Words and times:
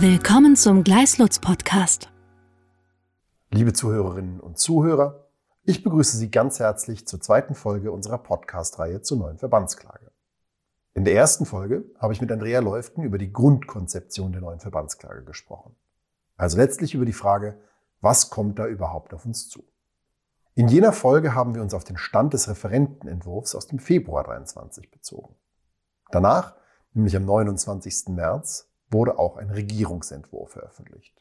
Willkommen 0.00 0.56
zum 0.56 0.82
Gleislutz 0.82 1.40
Podcast. 1.40 2.10
Liebe 3.50 3.74
Zuhörerinnen 3.74 4.40
und 4.40 4.56
Zuhörer, 4.56 5.28
ich 5.64 5.82
begrüße 5.82 6.16
Sie 6.16 6.30
ganz 6.30 6.58
herzlich 6.58 7.06
zur 7.06 7.20
zweiten 7.20 7.54
Folge 7.54 7.92
unserer 7.92 8.16
Podcast-Reihe 8.16 9.02
zur 9.02 9.18
neuen 9.18 9.36
Verbandsklage. 9.36 10.10
In 10.94 11.04
der 11.04 11.14
ersten 11.14 11.44
Folge 11.44 11.84
habe 11.98 12.14
ich 12.14 12.22
mit 12.22 12.32
Andrea 12.32 12.60
Läuften 12.60 13.02
über 13.02 13.18
die 13.18 13.30
Grundkonzeption 13.30 14.32
der 14.32 14.40
neuen 14.40 14.58
Verbandsklage 14.58 15.22
gesprochen. 15.22 15.76
Also 16.38 16.56
letztlich 16.56 16.94
über 16.94 17.04
die 17.04 17.12
Frage, 17.12 17.60
was 18.00 18.30
kommt 18.30 18.58
da 18.58 18.66
überhaupt 18.66 19.12
auf 19.12 19.26
uns 19.26 19.50
zu? 19.50 19.62
In 20.54 20.68
jener 20.68 20.94
Folge 20.94 21.34
haben 21.34 21.54
wir 21.54 21.60
uns 21.60 21.74
auf 21.74 21.84
den 21.84 21.98
Stand 21.98 22.32
des 22.32 22.48
Referentenentwurfs 22.48 23.54
aus 23.54 23.66
dem 23.66 23.78
Februar 23.78 24.24
23 24.24 24.90
bezogen. 24.90 25.36
Danach, 26.10 26.54
nämlich 26.94 27.14
am 27.14 27.26
29. 27.26 28.08
März, 28.08 28.69
wurde 28.90 29.18
auch 29.18 29.36
ein 29.36 29.50
Regierungsentwurf 29.50 30.52
veröffentlicht. 30.52 31.20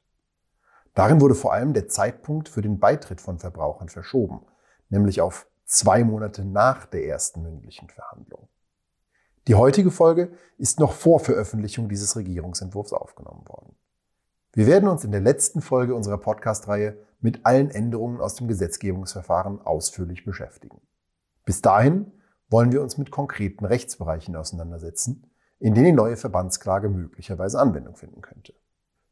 Darin 0.93 1.21
wurde 1.21 1.35
vor 1.35 1.53
allem 1.53 1.73
der 1.73 1.87
Zeitpunkt 1.87 2.49
für 2.49 2.61
den 2.61 2.79
Beitritt 2.79 3.21
von 3.21 3.39
Verbrauchern 3.39 3.89
verschoben, 3.89 4.41
nämlich 4.89 5.21
auf 5.21 5.47
zwei 5.65 6.03
Monate 6.03 6.43
nach 6.43 6.85
der 6.85 7.05
ersten 7.05 7.43
mündlichen 7.43 7.89
Verhandlung. 7.89 8.49
Die 9.47 9.55
heutige 9.55 9.91
Folge 9.91 10.31
ist 10.57 10.79
noch 10.79 10.93
vor 10.93 11.19
Veröffentlichung 11.19 11.89
dieses 11.89 12.15
Regierungsentwurfs 12.15 12.93
aufgenommen 12.93 13.47
worden. 13.47 13.75
Wir 14.53 14.67
werden 14.67 14.89
uns 14.89 15.03
in 15.03 15.11
der 15.11 15.21
letzten 15.21 15.61
Folge 15.61 15.95
unserer 15.95 16.17
Podcast-Reihe 16.17 16.97
mit 17.21 17.45
allen 17.45 17.69
Änderungen 17.69 18.19
aus 18.19 18.35
dem 18.35 18.47
Gesetzgebungsverfahren 18.47 19.61
ausführlich 19.61 20.25
beschäftigen. 20.25 20.81
Bis 21.45 21.61
dahin 21.61 22.11
wollen 22.49 22.71
wir 22.71 22.81
uns 22.81 22.97
mit 22.97 23.11
konkreten 23.11 23.65
Rechtsbereichen 23.65 24.35
auseinandersetzen, 24.35 25.31
in 25.59 25.73
denen 25.73 25.85
die 25.85 25.91
neue 25.91 26.17
Verbandsklage 26.17 26.89
möglicherweise 26.89 27.59
Anwendung 27.59 27.95
finden 27.95 28.21
könnte. 28.21 28.53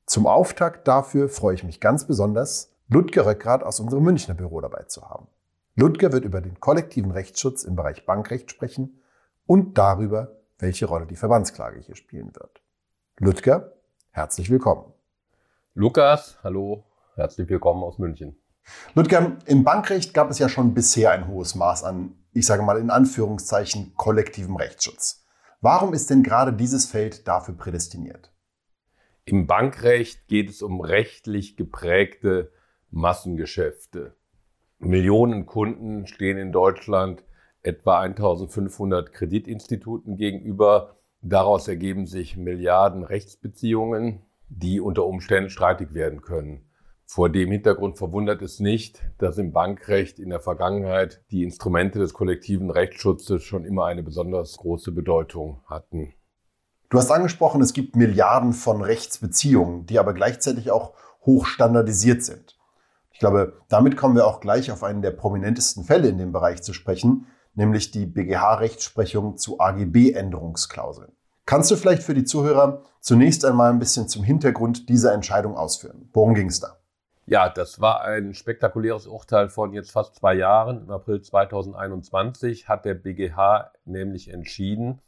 Zum 0.05 0.25
Auftakt 0.25 0.87
dafür 0.87 1.27
freue 1.27 1.55
ich 1.55 1.63
mich 1.63 1.79
ganz 1.79 2.07
besonders, 2.07 2.73
Ludger 2.87 3.25
Röckrath 3.25 3.63
aus 3.63 3.81
unserem 3.81 4.03
Münchner 4.03 4.33
Büro 4.33 4.61
dabei 4.61 4.83
zu 4.83 5.09
haben. 5.09 5.27
Ludger 5.75 6.13
wird 6.13 6.23
über 6.23 6.39
den 6.39 6.59
kollektiven 6.59 7.11
Rechtsschutz 7.11 7.63
im 7.63 7.75
Bereich 7.75 8.05
Bankrecht 8.05 8.49
sprechen 8.49 9.01
und 9.45 9.77
darüber, 9.77 10.37
welche 10.57 10.85
Rolle 10.85 11.05
die 11.05 11.17
Verbandsklage 11.17 11.81
hier 11.81 11.95
spielen 11.95 12.33
wird. 12.33 12.61
Ludger, 13.17 13.73
herzlich 14.11 14.49
willkommen. 14.49 14.93
Lukas, 15.73 16.37
hallo, 16.43 16.85
herzlich 17.15 17.49
willkommen 17.49 17.83
aus 17.83 17.99
München. 17.99 18.37
Ludger, 18.95 19.37
im 19.45 19.63
Bankrecht 19.63 20.13
gab 20.13 20.31
es 20.31 20.39
ja 20.39 20.47
schon 20.49 20.73
bisher 20.73 21.11
ein 21.11 21.27
hohes 21.27 21.55
Maß 21.55 21.83
an, 21.83 22.15
ich 22.31 22.45
sage 22.45 22.63
mal 22.63 22.79
in 22.79 22.89
Anführungszeichen, 22.89 23.93
kollektivem 23.95 24.55
Rechtsschutz. 24.55 25.26
Warum 25.59 25.93
ist 25.93 26.11
denn 26.11 26.21
gerade 26.21 26.53
dieses 26.53 26.85
Feld 26.85 27.27
dafür 27.27 27.55
prädestiniert? 27.55 28.31
Im 29.25 29.47
Bankrecht 29.47 30.27
geht 30.27 30.49
es 30.49 30.61
um 30.61 30.81
rechtlich 30.81 31.57
geprägte 31.57 32.51
Massengeschäfte. 32.91 34.15
Millionen 34.77 35.47
Kunden 35.47 36.05
stehen 36.05 36.37
in 36.37 36.51
Deutschland 36.51 37.23
etwa 37.63 37.99
1500 38.01 39.11
Kreditinstituten 39.11 40.15
gegenüber. 40.15 40.97
Daraus 41.21 41.67
ergeben 41.67 42.05
sich 42.05 42.37
Milliarden 42.37 43.03
Rechtsbeziehungen, 43.03 44.21
die 44.49 44.79
unter 44.79 45.05
Umständen 45.05 45.49
streitig 45.49 45.95
werden 45.95 46.21
können. 46.21 46.66
Vor 47.09 47.29
dem 47.29 47.49
Hintergrund 47.51 47.97
verwundert 47.97 48.41
es 48.41 48.59
nicht, 48.59 49.01
dass 49.17 49.37
im 49.37 49.53
Bankrecht 49.53 50.19
in 50.19 50.29
der 50.29 50.41
Vergangenheit 50.41 51.23
die 51.31 51.41
Instrumente 51.41 51.99
des 51.99 52.13
kollektiven 52.13 52.69
Rechtsschutzes 52.69 53.43
schon 53.43 53.63
immer 53.63 53.85
eine 53.85 54.03
besonders 54.03 54.57
große 54.57 54.91
Bedeutung 54.91 55.61
hatten. 55.67 56.13
Du 56.89 56.97
hast 56.97 57.09
angesprochen, 57.09 57.61
es 57.61 57.71
gibt 57.71 57.95
Milliarden 57.95 58.51
von 58.51 58.81
Rechtsbeziehungen, 58.81 59.85
die 59.85 59.99
aber 59.99 60.13
gleichzeitig 60.13 60.69
auch 60.69 60.95
hoch 61.25 61.45
standardisiert 61.45 62.23
sind. 62.23 62.59
Ich 63.13 63.19
glaube, 63.19 63.53
damit 63.69 63.95
kommen 63.95 64.17
wir 64.17 64.27
auch 64.27 64.41
gleich 64.41 64.69
auf 64.69 64.83
einen 64.83 65.01
der 65.01 65.11
prominentesten 65.11 65.85
Fälle 65.85 66.09
in 66.09 66.17
dem 66.17 66.33
Bereich 66.33 66.61
zu 66.61 66.73
sprechen, 66.73 67.27
nämlich 67.55 67.89
die 67.91 68.05
BGH-Rechtsprechung 68.05 69.37
zu 69.37 69.61
AGB-Änderungsklauseln. 69.61 71.13
Kannst 71.45 71.71
du 71.71 71.77
vielleicht 71.77 72.03
für 72.03 72.13
die 72.13 72.25
Zuhörer 72.25 72.83
zunächst 72.99 73.45
einmal 73.45 73.71
ein 73.71 73.79
bisschen 73.79 74.09
zum 74.09 74.23
Hintergrund 74.23 74.89
dieser 74.89 75.13
Entscheidung 75.13 75.55
ausführen? 75.55 76.09
Worum 76.11 76.35
ging 76.35 76.49
es 76.49 76.59
da? 76.59 76.77
Ja, 77.29 77.49
das 77.49 77.81
war 77.81 78.05
ein 78.05 78.33
spektakuläres 78.33 79.05
Urteil 79.05 79.49
von 79.49 79.73
jetzt 79.73 79.91
fast 79.91 80.15
zwei 80.15 80.33
Jahren. 80.33 80.83
Im 80.83 80.91
April 80.91 81.21
2021 81.21 82.69
hat 82.69 82.85
der 82.85 82.93
BGH 82.93 83.73
nämlich 83.83 84.29
entschieden, 84.29 85.01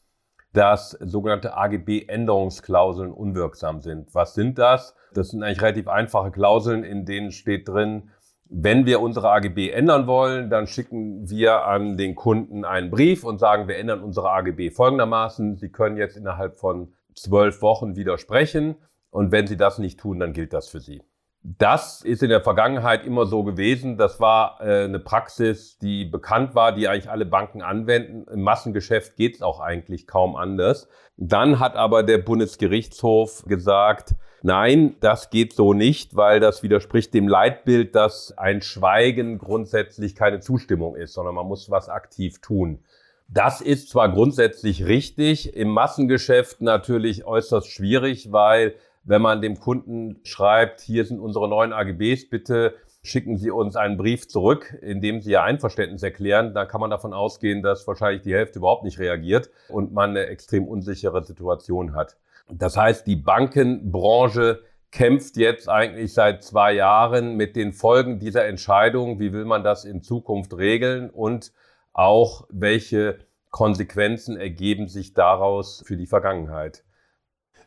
dass 0.52 0.92
sogenannte 1.00 1.56
AGB-Änderungsklauseln 1.56 3.14
unwirksam 3.14 3.80
sind. 3.80 4.14
Was 4.14 4.34
sind 4.34 4.58
das? 4.58 4.96
Das 5.14 5.30
sind 5.30 5.44
eigentlich 5.44 5.62
relativ 5.62 5.88
einfache 5.88 6.32
Klauseln, 6.32 6.84
in 6.84 7.06
denen 7.06 7.32
steht 7.32 7.70
drin, 7.70 8.12
wenn 8.50 8.86
wir 8.86 9.00
unsere 9.00 9.30
AGB 9.30 9.70
ändern 9.70 10.08
wollen, 10.08 10.50
dann 10.50 10.68
schicken 10.68 11.30
wir 11.30 11.66
an 11.66 11.98
den 11.98 12.16
Kunden 12.16 12.66
einen 12.66 12.90
Brief 12.90 13.24
und 13.24 13.38
sagen, 13.38 13.68
wir 13.68 13.78
ändern 13.78 14.02
unsere 14.02 14.32
AGB 14.32 14.72
folgendermaßen. 14.72 15.56
Sie 15.58 15.70
können 15.70 15.98
jetzt 15.98 16.18
innerhalb 16.18 16.58
von 16.58 16.94
zwölf 17.16 17.62
Wochen 17.62 17.96
widersprechen. 17.96 18.76
Und 19.12 19.32
wenn 19.32 19.48
Sie 19.48 19.56
das 19.56 19.78
nicht 19.78 20.00
tun, 20.00 20.20
dann 20.20 20.34
gilt 20.34 20.52
das 20.52 20.68
für 20.68 20.80
Sie. 20.80 21.02
Das 21.42 22.02
ist 22.02 22.22
in 22.22 22.30
der 22.30 22.42
Vergangenheit 22.42 23.06
immer 23.06 23.26
so 23.26 23.44
gewesen. 23.44 23.98
Das 23.98 24.20
war 24.20 24.60
äh, 24.60 24.84
eine 24.84 25.00
Praxis, 25.00 25.78
die 25.78 26.04
bekannt 26.04 26.54
war, 26.54 26.74
die 26.74 26.90
eigentlich 26.90 27.10
alle 27.10 27.26
Banken 27.26 27.62
anwenden. 27.62 28.26
Im 28.30 28.42
Massengeschäft 28.42 29.16
geht 29.16 29.36
es 29.36 29.42
auch 29.42 29.62
eigentlich 29.62 30.06
kaum 30.06 30.36
anders. 30.36 30.90
Dann 31.16 31.60
hat 31.60 31.76
aber 31.76 32.04
der 32.04 32.18
Bundesgerichtshof 32.18 33.46
gesagt, 33.46 34.16
nein, 34.42 34.98
das 35.00 35.30
geht 35.30 35.54
so 35.54 35.74
nicht, 35.74 36.16
weil 36.18 36.42
das 36.42 36.62
widerspricht 36.62 37.14
dem 37.14 37.30
Leitbild, 37.30 37.96
dass 37.96 38.38
ein 38.38 38.62
Schweigen 38.62 39.38
grundsätzlich 39.38 40.16
keine 40.16 40.42
Zustimmung 40.42 40.98
ist, 40.98 41.14
sondern 41.14 41.36
man 41.36 41.48
muss 41.48 41.72
was 41.72 41.88
aktiv 41.88 42.42
tun. 42.42 42.84
Das 43.30 43.62
ist 43.62 43.90
zwar 43.90 44.12
grundsätzlich 44.12 44.86
richtig, 44.86 45.56
im 45.56 45.70
Massengeschäft 45.70 46.62
natürlich 46.62 47.26
äußerst 47.26 47.68
schwierig, 47.70 48.32
weil 48.32 48.74
wenn 49.10 49.24
man 49.24 49.42
dem 49.42 49.60
Kunden 49.60 50.20
schreibt, 50.24 50.82
hier 50.82 51.04
sind 51.04 51.20
unsere 51.20 51.50
neuen 51.50 51.74
AGBs, 51.74 52.30
bitte 52.30 52.76
schicken 53.02 53.38
Sie 53.38 53.50
uns 53.50 53.76
einen 53.76 53.98
Brief 53.98 54.28
zurück, 54.28 54.78
in 54.84 55.02
dem 55.02 55.20
Sie 55.20 55.32
Ihr 55.32 55.42
Einverständnis 55.42 56.04
erklären, 56.04 56.54
dann 56.54 56.68
kann 56.68 56.80
man 56.80 56.92
davon 56.92 57.12
ausgehen, 57.12 57.64
dass 57.64 57.88
wahrscheinlich 57.88 58.22
die 58.22 58.36
Hälfte 58.36 58.60
überhaupt 58.60 58.84
nicht 58.84 59.00
reagiert 59.00 59.50
und 59.68 59.94
man 59.94 60.12
eine 60.12 60.28
extrem 60.28 60.68
unsichere 60.68 61.24
Situation 61.24 61.96
hat. 61.96 62.18
Das 62.52 62.78
heißt, 62.78 63.08
die 63.08 63.16
Bankenbranche 63.16 64.62
kämpft 64.92 65.38
jetzt 65.38 65.70
eigentlich 65.70 66.14
seit 66.14 66.44
zwei 66.44 66.74
Jahren 66.74 67.36
mit 67.36 67.56
den 67.56 67.74
Folgen 67.74 68.20
dieser 68.20 68.46
Entscheidung. 68.46 69.20
Wie 69.20 69.34
will 69.34 69.46
man 69.46 69.64
das 69.64 69.86
in 69.86 70.04
Zukunft 70.04 70.56
regeln 70.56 71.10
und 71.10 71.52
auch 71.94 72.46
welche 72.52 73.18
Konsequenzen 73.50 74.38
ergeben 74.38 74.88
sich 74.88 75.16
daraus 75.16 75.82
für 75.84 75.98
die 75.98 76.06
Vergangenheit? 76.06 76.84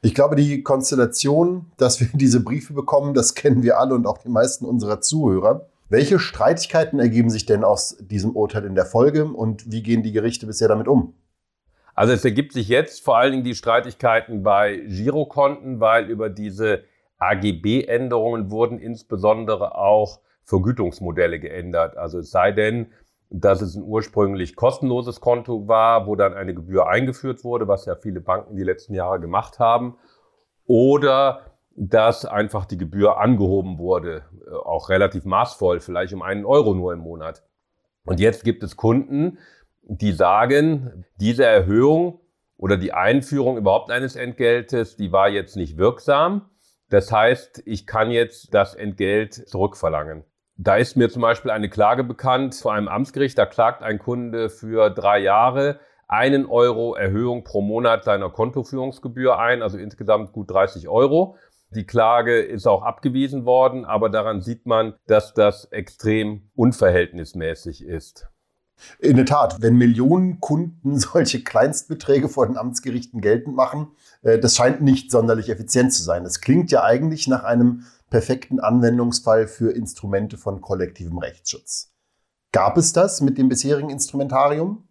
Ich 0.05 0.15
glaube, 0.15 0.35
die 0.35 0.65
Konstellation, 0.65 1.71
dass 1.77 2.01
wir 2.01 2.09
diese 2.13 2.43
Briefe 2.43 2.75
bekommen, 2.75 3.15
das 3.15 3.35
kennen 3.35 3.63
wir 3.63 3.79
alle 3.79 3.95
und 3.95 4.07
auch 4.07 4.19
die 4.19 4.29
meisten 4.29 4.65
unserer 4.65 5.01
Zuhörer. 5.01 5.69
Welche 5.89 6.19
Streitigkeiten 6.19 6.99
ergeben 6.99 7.31
sich 7.31 7.47
denn 7.47 7.65
aus 7.65 7.97
diesem 8.01 8.35
Urteil 8.35 8.65
in 8.65 8.75
der 8.75 8.87
Folge 8.87 9.27
und 9.27 9.71
wie 9.71 9.83
gehen 9.83 10.03
die 10.03 10.13
Gerichte 10.13 10.47
bisher 10.47 10.69
damit 10.69 10.89
um? 10.89 11.15
Also 11.95 12.13
es 12.15 12.25
ergibt 12.25 12.53
sich 12.53 12.69
jetzt 12.69 13.05
vor 13.05 13.19
allen 13.19 13.33
Dingen 13.33 13.45
die 13.45 13.55
Streitigkeiten 13.55 14.43
bei 14.43 14.77
Girokonten, 14.77 15.81
weil 15.81 16.09
über 16.09 16.31
diese 16.31 16.85
AGB-Änderungen 17.19 18.51
wurden 18.51 18.79
insbesondere 18.79 19.77
auch 19.77 20.21
Vergütungsmodelle 20.45 21.39
geändert. 21.39 21.97
Also 21.97 22.21
es 22.21 22.31
sei 22.31 22.51
denn, 22.51 22.87
dass 23.35 23.63
es 23.63 23.75
ein 23.75 23.83
ursprünglich 23.83 24.57
kostenloses 24.57 25.21
Konto 25.21 25.67
war, 25.67 26.07
wo 26.07 26.17
dann 26.17 26.35
eine 26.35 26.55
Gebühr 26.55 26.87
eingeführt 26.87 27.45
wurde, 27.45 27.67
was 27.67 27.87
ja 27.87 27.97
viele 27.97 28.21
Banken 28.21 28.57
die 28.57 28.63
letzten 28.63 28.95
Jahre 28.95 29.21
gemacht 29.21 29.59
haben, 29.59 29.97
oder 30.67 31.47
dass 31.75 32.27
einfach 32.27 32.67
die 32.67 32.77
Gebühr 32.77 33.19
angehoben 33.19 33.79
wurde, 33.79 34.27
äh, 34.47 34.51
auch 34.51 34.91
relativ 34.91 35.25
maßvoll, 35.25 35.81
vielleicht 35.81 36.13
um 36.13 36.21
einen 36.21 36.45
Euro 36.45 36.75
nur 36.75 36.93
im 36.93 37.01
Monat. 37.01 37.43
Und 38.05 38.21
jetzt 38.21 38.45
gibt 38.45 38.63
es 38.63 38.77
Kunden, 38.77 39.39
die 39.83 40.13
sagen, 40.13 41.07
diese 41.17 41.47
Erhöhung 41.47 42.21
oder 42.59 42.77
die 42.77 42.93
Einführung 42.93 43.57
überhaupt 43.57 43.91
eines 43.91 44.15
Entgeltes, 44.15 44.97
die 44.97 45.11
war 45.11 45.31
jetzt 45.31 45.57
nicht 45.57 45.79
wirksam. 45.79 46.51
Das 46.91 47.11
heißt, 47.11 47.63
ich 47.65 47.87
kann 47.87 48.11
jetzt 48.11 48.53
das 48.53 48.75
Entgelt 48.75 49.33
zurückverlangen. 49.33 50.25
Da 50.57 50.77
ist 50.77 50.97
mir 50.97 51.09
zum 51.11 51.23
Beispiel 51.23 51.51
eine 51.51 51.71
Klage 51.71 52.05
bekannt 52.05 52.55
vor 52.55 52.75
einem 52.75 52.89
Amtsgericht. 52.89 53.39
Da 53.39 53.47
klagt 53.47 53.83
ein 53.83 53.99
Kunde 53.99 54.51
für 54.51 54.91
drei 54.91 55.19
Jahre 55.19 55.81
einen 56.09 56.45
Euro 56.45 56.95
Erhöhung 56.95 57.43
pro 57.43 57.63
Monat 57.63 58.05
seiner 58.05 58.29
Kontoführungsgebühr 58.29 59.39
ein, 59.39 59.63
also 59.63 59.79
insgesamt 59.79 60.33
gut 60.33 60.51
30 60.51 60.89
Euro. 60.89 61.37
Die 61.75 61.87
Klage 61.87 62.39
ist 62.39 62.67
auch 62.67 62.83
abgewiesen 62.83 63.47
worden, 63.47 63.87
aber 63.87 64.11
daran 64.11 64.43
sieht 64.43 64.67
man, 64.67 64.95
dass 65.07 65.33
das 65.33 65.65
extrem 65.73 66.51
unverhältnismäßig 66.55 67.87
ist. 67.87 68.29
In 68.99 69.17
der 69.17 69.25
Tat, 69.25 69.63
wenn 69.63 69.77
Millionen 69.77 70.41
Kunden 70.41 70.99
solche 70.99 71.43
Kleinstbeträge 71.43 72.29
vor 72.29 72.47
den 72.47 72.59
Amtsgerichten 72.59 73.23
geltend 73.23 73.57
machen, 73.57 73.93
äh, 74.23 74.39
das 74.39 74.57
scheint 74.57 74.83
nicht 74.83 75.11
sonderlich 75.11 75.49
effizient 75.49 75.95
zu 75.95 76.03
sein. 76.03 76.25
Das 76.25 76.43
klingt 76.43 76.71
ja 76.71 76.83
eigentlich 76.83 77.27
nach 77.27 77.45
einem 77.45 77.85
perfekten 78.13 78.61
Anwendungsfall 78.61 79.49
für 79.49 79.73
Instrumente 79.73 80.37
von 80.37 80.61
kollektivem 80.61 81.17
Rechtsschutz. 81.17 81.95
Gab 82.53 82.77
es 82.77 82.93
das 82.93 83.23
mit 83.23 83.39
dem 83.39 83.49
bisherigen 83.49 83.89
Instrumentarium? 83.89 84.87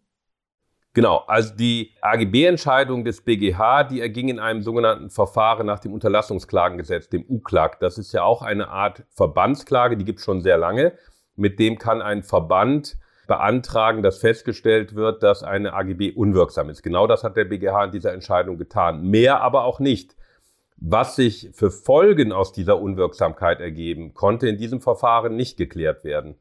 Genau, 0.93 1.17
also 1.27 1.53
die 1.53 1.91
AGB-Entscheidung 2.01 3.05
des 3.05 3.21
BGH, 3.21 3.83
die 3.83 4.01
erging 4.01 4.29
in 4.29 4.39
einem 4.39 4.63
sogenannten 4.63 5.11
Verfahren 5.11 5.67
nach 5.67 5.77
dem 5.77 5.93
Unterlassungsklagengesetz, 5.93 7.09
dem 7.09 7.23
UKLAG. 7.29 7.79
Das 7.79 7.99
ist 7.99 8.11
ja 8.11 8.23
auch 8.23 8.41
eine 8.41 8.69
Art 8.69 9.03
Verbandsklage, 9.11 9.97
die 9.97 10.03
gibt 10.03 10.17
es 10.17 10.25
schon 10.25 10.41
sehr 10.41 10.57
lange. 10.57 10.93
Mit 11.35 11.59
dem 11.59 11.77
kann 11.77 12.01
ein 12.01 12.23
Verband 12.23 12.97
beantragen, 13.27 14.01
dass 14.01 14.17
festgestellt 14.17 14.95
wird, 14.95 15.21
dass 15.21 15.43
eine 15.43 15.73
AGB 15.73 16.13
unwirksam 16.15 16.71
ist. 16.71 16.81
Genau 16.81 17.05
das 17.05 17.23
hat 17.23 17.37
der 17.37 17.45
BGH 17.45 17.85
in 17.85 17.91
dieser 17.91 18.13
Entscheidung 18.13 18.57
getan. 18.57 19.03
Mehr 19.03 19.41
aber 19.41 19.65
auch 19.65 19.79
nicht. 19.79 20.15
Was 20.83 21.15
sich 21.15 21.51
für 21.53 21.69
Folgen 21.69 22.31
aus 22.31 22.53
dieser 22.53 22.81
Unwirksamkeit 22.81 23.59
ergeben, 23.59 24.15
konnte 24.15 24.47
in 24.47 24.57
diesem 24.57 24.81
Verfahren 24.81 25.35
nicht 25.35 25.55
geklärt 25.55 26.03
werden. 26.03 26.39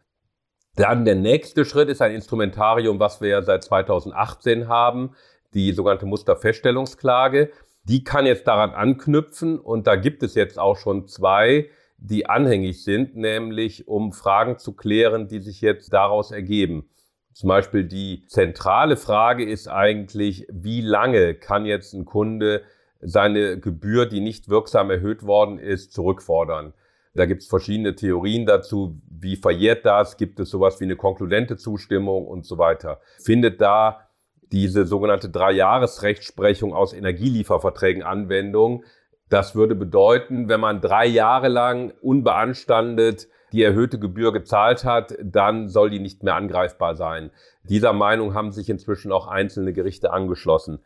Dann 0.76 1.04
der 1.04 1.14
nächste 1.14 1.66
Schritt 1.66 1.90
ist 1.90 2.00
ein 2.00 2.14
Instrumentarium, 2.14 2.98
was 2.98 3.20
wir 3.20 3.28
ja 3.28 3.42
seit 3.42 3.62
2018 3.64 4.66
haben, 4.66 5.10
die 5.52 5.72
sogenannte 5.72 6.06
Musterfeststellungsklage. 6.06 7.50
Die 7.84 8.02
kann 8.02 8.24
jetzt 8.24 8.46
daran 8.46 8.70
anknüpfen 8.70 9.58
und 9.58 9.86
da 9.86 9.96
gibt 9.96 10.22
es 10.22 10.34
jetzt 10.34 10.58
auch 10.58 10.78
schon 10.78 11.06
zwei, 11.06 11.68
die 11.98 12.24
anhängig 12.24 12.82
sind, 12.82 13.16
nämlich 13.16 13.88
um 13.88 14.14
Fragen 14.14 14.56
zu 14.56 14.72
klären, 14.72 15.28
die 15.28 15.40
sich 15.40 15.60
jetzt 15.60 15.92
daraus 15.92 16.30
ergeben. 16.30 16.88
Zum 17.34 17.48
Beispiel 17.48 17.84
die 17.84 18.24
zentrale 18.26 18.96
Frage 18.96 19.44
ist 19.44 19.68
eigentlich, 19.68 20.46
wie 20.50 20.80
lange 20.80 21.34
kann 21.34 21.66
jetzt 21.66 21.92
ein 21.92 22.06
Kunde 22.06 22.62
seine 23.00 23.58
Gebühr, 23.58 24.06
die 24.06 24.20
nicht 24.20 24.48
wirksam 24.48 24.90
erhöht 24.90 25.24
worden 25.24 25.58
ist, 25.58 25.92
zurückfordern? 25.92 26.74
Da 27.14 27.26
gibt 27.26 27.42
es 27.42 27.48
verschiedene 27.48 27.96
Theorien 27.96 28.46
dazu. 28.46 29.00
Wie 29.08 29.36
verjährt 29.36 29.84
das? 29.84 30.16
Gibt 30.16 30.38
es 30.38 30.50
sowas 30.50 30.80
wie 30.80 30.84
eine 30.84 30.96
konkludente 30.96 31.56
Zustimmung 31.56 32.26
und 32.26 32.46
so 32.46 32.56
weiter? 32.58 33.00
Findet 33.22 33.60
da 33.60 34.08
diese 34.52 34.86
sogenannte 34.86 35.28
Dreijahresrechtsprechung 35.28 36.72
aus 36.72 36.92
Energielieferverträgen 36.92 38.02
Anwendung? 38.02 38.84
Das 39.28 39.54
würde 39.54 39.74
bedeuten, 39.74 40.48
wenn 40.48 40.60
man 40.60 40.80
drei 40.80 41.06
Jahre 41.06 41.48
lang 41.48 41.92
unbeanstandet 42.00 43.28
die 43.52 43.62
erhöhte 43.62 43.98
Gebühr 43.98 44.32
gezahlt 44.32 44.84
hat, 44.84 45.14
dann 45.22 45.68
soll 45.68 45.90
die 45.90 45.98
nicht 45.98 46.22
mehr 46.22 46.36
angreifbar 46.36 46.94
sein. 46.94 47.30
Dieser 47.64 47.92
Meinung 47.92 48.34
haben 48.34 48.52
sich 48.52 48.68
inzwischen 48.68 49.12
auch 49.12 49.26
einzelne 49.26 49.72
Gerichte 49.72 50.12
angeschlossen. 50.12 50.80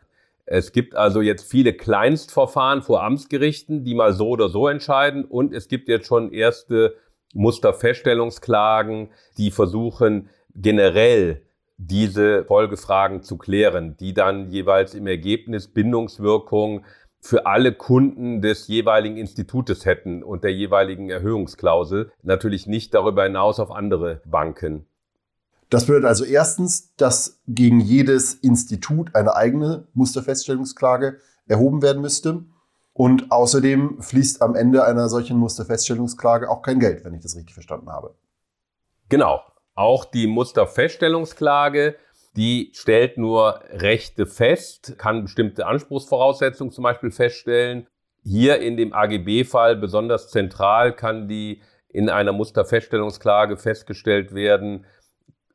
Es 0.45 0.71
gibt 0.71 0.95
also 0.95 1.21
jetzt 1.21 1.49
viele 1.49 1.73
Kleinstverfahren 1.73 2.83
vor 2.83 3.03
Amtsgerichten, 3.03 3.83
die 3.83 3.95
mal 3.95 4.13
so 4.13 4.29
oder 4.29 4.49
so 4.49 4.67
entscheiden. 4.67 5.25
Und 5.25 5.53
es 5.53 5.67
gibt 5.67 5.89
jetzt 5.89 6.07
schon 6.07 6.31
erste 6.31 6.95
Musterfeststellungsklagen, 7.33 9.09
die 9.37 9.51
versuchen 9.51 10.29
generell 10.53 11.41
diese 11.77 12.45
Folgefragen 12.45 13.23
zu 13.23 13.37
klären, 13.37 13.97
die 13.97 14.13
dann 14.13 14.49
jeweils 14.49 14.93
im 14.93 15.07
Ergebnis 15.07 15.67
Bindungswirkung 15.67 16.85
für 17.19 17.47
alle 17.47 17.73
Kunden 17.73 18.41
des 18.41 18.67
jeweiligen 18.67 19.17
Institutes 19.17 19.85
hätten 19.85 20.23
und 20.23 20.43
der 20.43 20.53
jeweiligen 20.53 21.09
Erhöhungsklausel, 21.09 22.11
natürlich 22.21 22.67
nicht 22.67 22.93
darüber 22.93 23.23
hinaus 23.23 23.59
auf 23.59 23.71
andere 23.71 24.21
Banken. 24.25 24.85
Das 25.75 25.87
bedeutet 25.87 26.05
also 26.05 26.23
erstens, 26.23 26.95
dass 26.95 27.41
gegen 27.49 27.81
jedes 27.81 28.33
Institut 28.33 29.13
eine 29.13 29.35
eigene 29.35 29.89
Musterfeststellungsklage 29.93 31.17
erhoben 31.49 31.81
werden 31.81 32.01
müsste. 32.01 32.45
Und 32.93 33.29
außerdem 33.29 34.01
fließt 34.01 34.41
am 34.41 34.55
Ende 34.55 34.85
einer 34.85 35.09
solchen 35.09 35.37
Musterfeststellungsklage 35.37 36.49
auch 36.49 36.61
kein 36.61 36.79
Geld, 36.79 37.03
wenn 37.03 37.13
ich 37.13 37.23
das 37.23 37.35
richtig 37.35 37.55
verstanden 37.55 37.89
habe. 37.89 38.15
Genau. 39.09 39.41
Auch 39.73 40.05
die 40.05 40.27
Musterfeststellungsklage, 40.27 41.97
die 42.37 42.71
stellt 42.73 43.17
nur 43.17 43.59
Rechte 43.69 44.27
fest, 44.27 44.95
kann 44.97 45.23
bestimmte 45.23 45.65
Anspruchsvoraussetzungen 45.65 46.71
zum 46.71 46.85
Beispiel 46.85 47.11
feststellen. 47.11 47.85
Hier 48.23 48.61
in 48.61 48.77
dem 48.77 48.93
AGB-Fall 48.93 49.75
besonders 49.75 50.29
zentral 50.29 50.95
kann 50.95 51.27
die 51.27 51.61
in 51.89 52.09
einer 52.09 52.31
Musterfeststellungsklage 52.33 53.57
festgestellt 53.57 54.33
werden, 54.33 54.85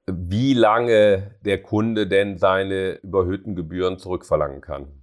wie 0.07 0.55
lange 0.55 1.37
der 1.45 1.63
Kunde 1.63 2.07
denn 2.07 2.39
seine 2.39 2.99
überhöhten 3.03 3.55
Gebühren 3.55 3.99
zurückverlangen 3.99 4.61
kann. 4.61 5.01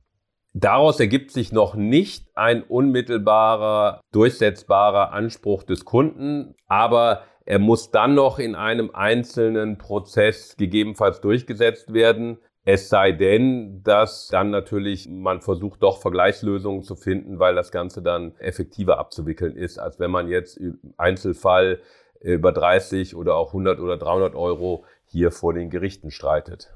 Daraus 0.53 0.99
ergibt 0.99 1.31
sich 1.31 1.51
noch 1.51 1.75
nicht 1.75 2.29
ein 2.35 2.63
unmittelbarer, 2.63 4.01
durchsetzbarer 4.11 5.11
Anspruch 5.13 5.63
des 5.63 5.85
Kunden, 5.85 6.55
aber 6.65 7.21
er 7.45 7.59
muss 7.59 7.91
dann 7.91 8.15
noch 8.15 8.39
in 8.39 8.55
einem 8.55 8.89
einzelnen 8.91 9.77
Prozess 9.77 10.57
gegebenenfalls 10.57 11.21
durchgesetzt 11.21 11.94
werden. 11.94 12.39
Es 12.65 12.89
sei 12.89 13.13
denn, 13.13 13.83
dass 13.83 14.27
dann 14.27 14.49
natürlich 14.49 15.07
man 15.07 15.41
versucht, 15.41 15.81
doch 15.83 16.01
Vergleichslösungen 16.01 16.83
zu 16.83 16.95
finden, 16.95 17.39
weil 17.39 17.55
das 17.55 17.71
Ganze 17.71 18.01
dann 18.01 18.35
effektiver 18.39 18.97
abzuwickeln 18.97 19.55
ist, 19.55 19.77
als 19.77 19.99
wenn 19.99 20.11
man 20.11 20.27
jetzt 20.27 20.57
im 20.57 20.77
Einzelfall 20.97 21.79
über 22.22 22.52
30 22.52 23.16
oder 23.16 23.36
auch 23.36 23.50
100 23.50 23.80
oder 23.80 23.98
300 23.98 24.36
Euro 24.36 24.86
hier 25.06 25.31
vor 25.31 25.54
den 25.54 25.69
Gerichten 25.69 26.12
streitet. 26.12 26.74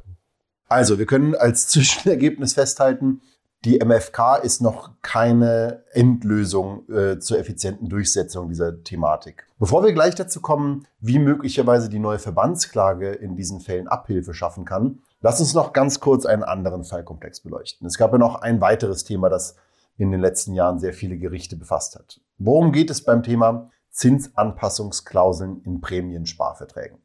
Also, 0.68 1.00
wir 1.00 1.06
können 1.06 1.36
als 1.36 1.68
Zwischenergebnis 1.70 2.54
festhalten, 2.54 3.22
die 3.64 3.80
MFK 3.80 4.38
ist 4.38 4.62
noch 4.62 4.90
keine 5.04 5.84
Endlösung 5.92 6.90
äh, 6.90 7.20
zur 7.20 7.38
effizienten 7.38 7.90
Durchsetzung 7.90 8.50
dieser 8.50 8.84
Thematik. 8.84 9.46
Bevor 9.60 9.84
wir 9.84 9.94
gleich 9.94 10.16
dazu 10.16 10.42
kommen, 10.42 10.88
wie 11.00 11.20
möglicherweise 11.20 11.88
die 11.88 12.00
neue 12.00 12.18
Verbandsklage 12.18 13.12
in 13.12 13.36
diesen 13.36 13.60
Fällen 13.60 13.88
Abhilfe 13.88 14.34
schaffen 14.34 14.66
kann, 14.66 15.04
lass 15.22 15.40
uns 15.40 15.54
noch 15.54 15.74
ganz 15.74 16.00
kurz 16.00 16.26
einen 16.26 16.42
anderen 16.42 16.84
Fallkomplex 16.84 17.42
beleuchten. 17.42 17.86
Es 17.86 18.00
gab 18.00 18.14
ja 18.14 18.18
noch 18.18 18.42
ein 18.42 18.62
weiteres 18.62 19.04
Thema, 19.04 19.30
das 19.30 19.56
in 19.98 20.10
den 20.10 20.22
letzten 20.22 20.56
Jahren 20.56 20.80
sehr 20.80 20.94
viele 20.94 21.18
Gerichte 21.18 21.56
befasst 21.56 21.96
hat. 21.96 22.20
Worum 22.40 22.72
geht 22.72 22.90
es 22.90 23.04
beim 23.04 23.22
Thema 23.22 23.70
Zinsanpassungsklauseln 23.92 25.62
in 25.64 25.82
Prämiensparverträgen? 25.82 27.00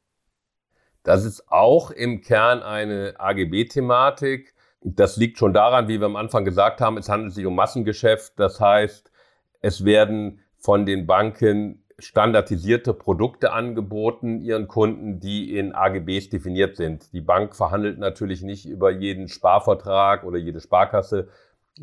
Das 1.03 1.25
ist 1.25 1.51
auch 1.53 1.91
im 1.91 2.21
Kern 2.21 2.63
eine 2.63 3.15
AGB-Thematik. 3.19 4.55
Das 4.81 5.17
liegt 5.17 5.39
schon 5.39 5.53
daran, 5.53 5.89
wie 5.89 6.01
wir 6.01 6.07
am 6.07 6.17
Anfang 6.17 6.45
gesagt 6.45 6.81
haben, 6.81 6.97
es 6.97 7.09
handelt 7.09 7.35
sich 7.35 7.47
um 7.47 7.55
Massengeschäft. 7.55 8.39
Das 8.39 8.61
heißt, 8.61 9.11
es 9.61 9.85
werden 9.85 10.41
von 10.59 10.87
den 10.87 11.07
Banken 11.07 11.85
standardisierte 11.99 12.93
Produkte 12.93 13.53
angeboten 13.53 14.41
ihren 14.41 14.69
Kunden, 14.69 15.19
die 15.19 15.57
in 15.57 15.75
AGBs 15.75 16.29
definiert 16.29 16.77
sind. 16.77 17.13
Die 17.13 17.21
Bank 17.21 17.57
verhandelt 17.57 17.99
natürlich 17.99 18.43
nicht 18.43 18.67
über 18.67 18.91
jeden 18.91 19.29
Sparvertrag 19.29 20.25
oder 20.25 20.39
jede 20.39 20.61
Sparkasse 20.61 21.29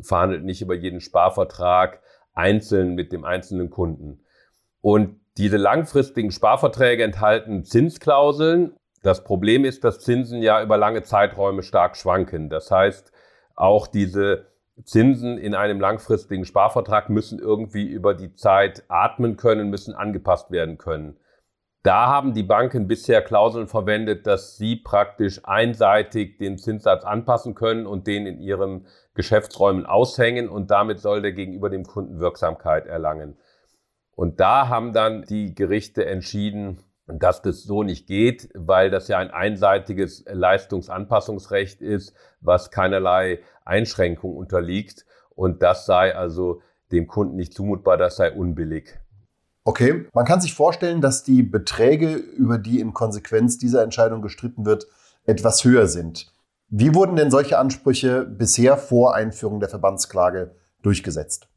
verhandelt 0.00 0.44
nicht 0.44 0.62
über 0.62 0.74
jeden 0.74 1.00
Sparvertrag 1.00 2.00
einzeln 2.32 2.94
mit 2.94 3.12
dem 3.12 3.24
einzelnen 3.24 3.70
Kunden. 3.70 4.23
Und 4.84 5.18
diese 5.38 5.56
langfristigen 5.56 6.30
Sparverträge 6.30 7.02
enthalten 7.02 7.64
Zinsklauseln 7.64 8.74
das 9.04 9.22
Problem 9.22 9.66
ist, 9.66 9.84
dass 9.84 10.00
Zinsen 10.00 10.42
ja 10.42 10.62
über 10.62 10.78
lange 10.78 11.02
Zeiträume 11.02 11.62
stark 11.62 11.94
schwanken. 11.96 12.48
Das 12.48 12.70
heißt, 12.70 13.12
auch 13.54 13.86
diese 13.86 14.46
Zinsen 14.82 15.36
in 15.36 15.54
einem 15.54 15.78
langfristigen 15.78 16.46
Sparvertrag 16.46 17.10
müssen 17.10 17.38
irgendwie 17.38 17.84
über 17.84 18.14
die 18.14 18.34
Zeit 18.34 18.82
atmen 18.88 19.36
können, 19.36 19.68
müssen 19.68 19.94
angepasst 19.94 20.50
werden 20.50 20.78
können. 20.78 21.18
Da 21.82 22.06
haben 22.06 22.32
die 22.32 22.42
Banken 22.42 22.88
bisher 22.88 23.20
Klauseln 23.20 23.66
verwendet, 23.66 24.26
dass 24.26 24.56
sie 24.56 24.76
praktisch 24.76 25.38
einseitig 25.44 26.38
den 26.38 26.56
Zinssatz 26.56 27.04
anpassen 27.04 27.54
können 27.54 27.86
und 27.86 28.06
den 28.06 28.26
in 28.26 28.40
ihren 28.40 28.86
Geschäftsräumen 29.12 29.84
aushängen 29.84 30.48
und 30.48 30.70
damit 30.70 30.98
soll 30.98 31.20
der 31.20 31.32
gegenüber 31.32 31.68
dem 31.68 31.84
Kunden 31.84 32.20
Wirksamkeit 32.20 32.86
erlangen. 32.86 33.36
Und 34.16 34.40
da 34.40 34.68
haben 34.68 34.92
dann 34.92 35.22
die 35.22 35.54
Gerichte 35.54 36.06
entschieden, 36.06 36.78
dass 37.06 37.42
das 37.42 37.64
so 37.64 37.82
nicht 37.82 38.06
geht, 38.06 38.48
weil 38.54 38.90
das 38.90 39.08
ja 39.08 39.18
ein 39.18 39.30
einseitiges 39.30 40.24
Leistungsanpassungsrecht 40.26 41.82
ist, 41.82 42.14
was 42.40 42.70
keinerlei 42.70 43.40
Einschränkung 43.64 44.36
unterliegt. 44.36 45.04
Und 45.34 45.62
das 45.62 45.86
sei 45.86 46.14
also 46.14 46.62
dem 46.92 47.06
Kunden 47.06 47.36
nicht 47.36 47.52
zumutbar, 47.52 47.96
das 47.96 48.16
sei 48.16 48.32
unbillig. 48.32 48.98
Okay, 49.64 50.06
man 50.12 50.26
kann 50.26 50.40
sich 50.40 50.54
vorstellen, 50.54 51.00
dass 51.00 51.22
die 51.22 51.42
Beträge, 51.42 52.14
über 52.14 52.58
die 52.58 52.80
in 52.80 52.92
Konsequenz 52.92 53.58
dieser 53.58 53.82
Entscheidung 53.82 54.22
gestritten 54.22 54.66
wird, 54.66 54.86
etwas 55.24 55.64
höher 55.64 55.88
sind. 55.88 56.32
Wie 56.68 56.94
wurden 56.94 57.16
denn 57.16 57.30
solche 57.30 57.58
Ansprüche 57.58 58.24
bisher 58.24 58.76
vor 58.76 59.14
Einführung 59.14 59.60
der 59.60 59.68
Verbandsklage 59.68 60.54
durchgesetzt? 60.82 61.48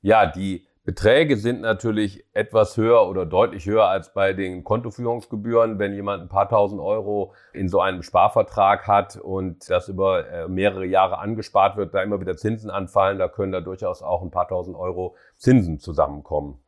Ja, 0.00 0.26
die 0.26 0.66
Beträge 0.84 1.38
sind 1.38 1.62
natürlich 1.62 2.26
etwas 2.34 2.76
höher 2.76 3.08
oder 3.08 3.24
deutlich 3.24 3.64
höher 3.64 3.86
als 3.86 4.12
bei 4.12 4.34
den 4.34 4.64
Kontoführungsgebühren. 4.64 5.78
Wenn 5.78 5.94
jemand 5.94 6.22
ein 6.22 6.28
paar 6.28 6.46
tausend 6.46 6.78
Euro 6.82 7.32
in 7.54 7.70
so 7.70 7.80
einem 7.80 8.02
Sparvertrag 8.02 8.86
hat 8.86 9.16
und 9.16 9.70
das 9.70 9.88
über 9.88 10.28
äh, 10.28 10.46
mehrere 10.46 10.84
Jahre 10.84 11.18
angespart 11.18 11.78
wird, 11.78 11.94
da 11.94 12.02
immer 12.02 12.20
wieder 12.20 12.36
Zinsen 12.36 12.68
anfallen, 12.68 13.18
da 13.18 13.28
können 13.28 13.50
da 13.50 13.62
durchaus 13.62 14.02
auch 14.02 14.22
ein 14.22 14.30
paar 14.30 14.46
tausend 14.46 14.76
Euro 14.76 15.16
Zinsen 15.36 15.78
zusammenkommen. 15.78 16.58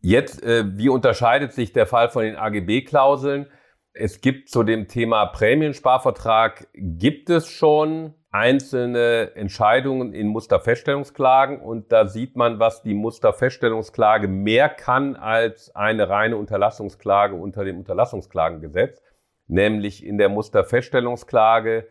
Jetzt, 0.00 0.42
äh, 0.42 0.64
wie 0.78 0.88
unterscheidet 0.88 1.52
sich 1.52 1.74
der 1.74 1.84
Fall 1.84 2.08
von 2.08 2.22
den 2.22 2.36
AGB-Klauseln? 2.36 3.46
Es 3.92 4.22
gibt 4.22 4.48
zu 4.48 4.62
dem 4.62 4.88
Thema 4.88 5.26
Prämiensparvertrag, 5.26 6.68
gibt 6.72 7.28
es 7.28 7.46
schon 7.46 8.14
einzelne 8.36 9.34
Entscheidungen 9.34 10.12
in 10.12 10.28
Musterfeststellungsklagen 10.28 11.58
und 11.58 11.90
da 11.90 12.06
sieht 12.06 12.36
man, 12.36 12.58
was 12.58 12.82
die 12.82 12.92
Musterfeststellungsklage 12.92 14.28
mehr 14.28 14.68
kann 14.68 15.16
als 15.16 15.74
eine 15.74 16.10
reine 16.10 16.36
Unterlassungsklage 16.36 17.34
unter 17.34 17.64
dem 17.64 17.78
Unterlassungsklagengesetz. 17.78 19.02
Nämlich 19.46 20.04
in 20.04 20.18
der 20.18 20.28
Musterfeststellungsklage 20.28 21.88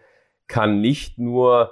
kann 0.48 0.82
nicht 0.82 1.18
nur 1.18 1.72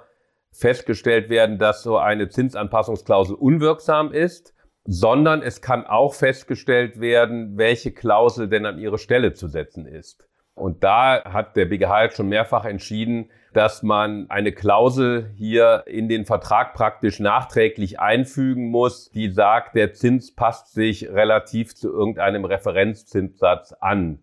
festgestellt 0.51 1.29
werden, 1.29 1.59
dass 1.59 1.83
so 1.83 1.99
eine 1.99 2.29
Zinsanpassungsklausel 2.29 3.35
unwirksam 3.35 4.11
ist, 4.11 4.55
sondern 4.85 5.43
es 5.43 5.61
kann 5.61 5.85
auch 5.85 6.15
festgestellt 6.15 6.99
werden, 6.99 7.57
welche 7.57 7.91
Klausel 7.91 8.49
denn 8.49 8.65
an 8.65 8.79
ihre 8.79 8.97
Stelle 8.97 9.33
zu 9.33 9.47
setzen 9.47 9.85
ist. 9.85 10.27
Und 10.55 10.83
da 10.83 11.23
hat 11.25 11.55
der 11.55 11.65
BGH 11.65 12.11
schon 12.11 12.29
mehrfach 12.29 12.65
entschieden, 12.65 13.29
dass 13.53 13.83
man 13.83 14.29
eine 14.29 14.51
Klausel 14.51 15.31
hier 15.36 15.83
in 15.88 16.10
den 16.10 16.25
Vertrag 16.25 16.74
praktisch 16.74 17.19
nachträglich 17.19 18.00
einfügen 18.00 18.69
muss, 18.69 19.10
die 19.12 19.29
sagt, 19.29 19.75
der 19.75 19.93
Zins 19.93 20.36
passt 20.36 20.74
sich 20.74 21.10
relativ 21.10 21.75
zu 21.75 21.91
irgendeinem 21.91 22.45
Referenzzinssatz 22.45 23.74
an. 23.79 24.19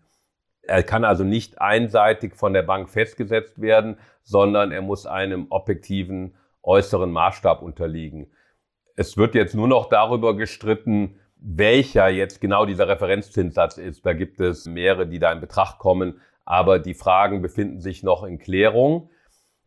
Er 0.63 0.83
kann 0.83 1.05
also 1.05 1.25
nicht 1.25 1.61
einseitig 1.61 2.35
von 2.35 2.53
der 2.53 2.63
Bank 2.63 2.91
festgesetzt 2.91 3.61
werden, 3.61 3.99
sondern 4.23 4.73
er 4.73 4.83
muss 4.83 5.07
einem 5.07 5.47
objektiven 5.51 6.35
äußeren 6.63 7.11
Maßstab 7.11 7.63
unterliegen. 7.63 8.31
Es 8.97 9.17
wird 9.17 9.35
jetzt 9.35 9.55
nur 9.55 9.69
noch 9.69 9.89
darüber 9.89 10.37
gestritten, 10.37 11.17
welcher 11.37 12.09
jetzt 12.09 12.41
genau 12.41 12.67
dieser 12.67 12.87
Referenzzinssatz 12.87 13.79
ist. 13.79 14.05
Da 14.05 14.13
gibt 14.13 14.41
es 14.41 14.67
mehrere, 14.67 15.07
die 15.07 15.19
da 15.19 15.33
in 15.33 15.41
Betracht 15.41 15.79
kommen, 15.79 16.21
aber 16.45 16.79
die 16.79 16.95
Fragen 16.95 17.43
befinden 17.43 17.81
sich 17.81 18.03
noch 18.03 18.25
in 18.25 18.39
Klärung. 18.39 19.11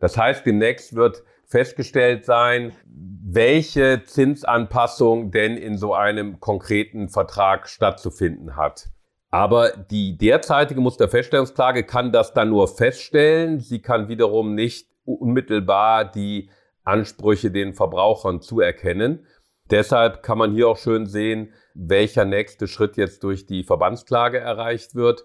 Das 0.04 0.18
heißt, 0.18 0.46
demnächst 0.46 0.98
wird 0.98 1.24
festgestellt 1.46 2.26
sein, 2.26 2.74
welche 2.86 4.04
Zinsanpassung 4.04 5.32
denn 5.32 5.56
in 5.56 5.78
so 5.78 5.94
einem 5.94 6.42
konkreten 6.42 7.08
Vertrag 7.08 7.70
stattzufinden 7.70 8.58
hat. 8.58 8.90
Aber 9.32 9.72
die 9.72 10.18
derzeitige 10.18 10.82
Musterfeststellungsklage 10.82 11.86
kann 11.86 12.12
das 12.12 12.34
dann 12.34 12.50
nur 12.50 12.68
feststellen. 12.68 13.62
Sie 13.62 13.82
kann 13.82 14.10
wiederum 14.10 14.56
nicht 14.56 14.90
unmittelbar 15.06 16.04
die 16.04 16.50
Ansprüche 16.84 17.50
den 17.50 17.74
Verbrauchern 17.74 18.42
zuerkennen. 18.42 19.26
Deshalb 19.72 20.22
kann 20.22 20.38
man 20.38 20.52
hier 20.52 20.68
auch 20.68 20.78
schön 20.78 21.06
sehen, 21.06 21.54
welcher 21.76 22.26
nächste 22.26 22.68
Schritt 22.68 22.98
jetzt 22.98 23.24
durch 23.24 23.46
die 23.46 23.64
Verbandsklage 23.64 24.38
erreicht 24.38 24.96
wird. 24.96 25.24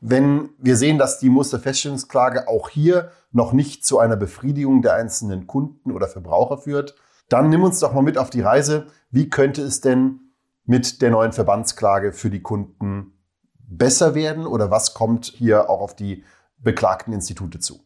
Wenn 0.00 0.50
wir 0.58 0.76
sehen, 0.76 0.98
dass 0.98 1.18
die 1.18 1.28
Musterfeststellungsklage 1.28 2.48
auch 2.48 2.70
hier 2.70 3.10
noch 3.32 3.52
nicht 3.52 3.84
zu 3.84 3.98
einer 3.98 4.16
Befriedigung 4.16 4.82
der 4.82 4.94
einzelnen 4.94 5.46
Kunden 5.46 5.92
oder 5.92 6.08
Verbraucher 6.08 6.58
führt, 6.58 6.94
dann 7.28 7.50
nimm 7.50 7.62
uns 7.62 7.80
doch 7.80 7.92
mal 7.92 8.02
mit 8.02 8.18
auf 8.18 8.30
die 8.30 8.40
Reise. 8.40 8.86
Wie 9.10 9.28
könnte 9.28 9.62
es 9.62 9.80
denn 9.80 10.32
mit 10.64 11.02
der 11.02 11.10
neuen 11.10 11.32
Verbandsklage 11.32 12.12
für 12.12 12.30
die 12.30 12.42
Kunden 12.42 13.12
besser 13.58 14.14
werden 14.14 14.46
oder 14.46 14.70
was 14.70 14.94
kommt 14.94 15.26
hier 15.26 15.68
auch 15.68 15.80
auf 15.80 15.94
die 15.94 16.24
beklagten 16.58 17.12
Institute 17.12 17.58
zu? 17.60 17.80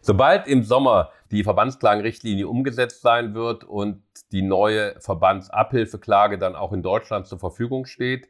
Sobald 0.00 0.48
im 0.48 0.64
Sommer 0.64 1.10
die 1.30 1.44
Verbandsklagenrichtlinie 1.44 2.48
umgesetzt 2.48 3.02
sein 3.02 3.34
wird 3.34 3.62
und 3.62 4.02
die 4.32 4.42
neue 4.42 4.98
Verbandsabhilfeklage 5.00 6.38
dann 6.38 6.56
auch 6.56 6.72
in 6.72 6.82
Deutschland 6.82 7.26
zur 7.26 7.38
Verfügung 7.38 7.84
steht, 7.84 8.28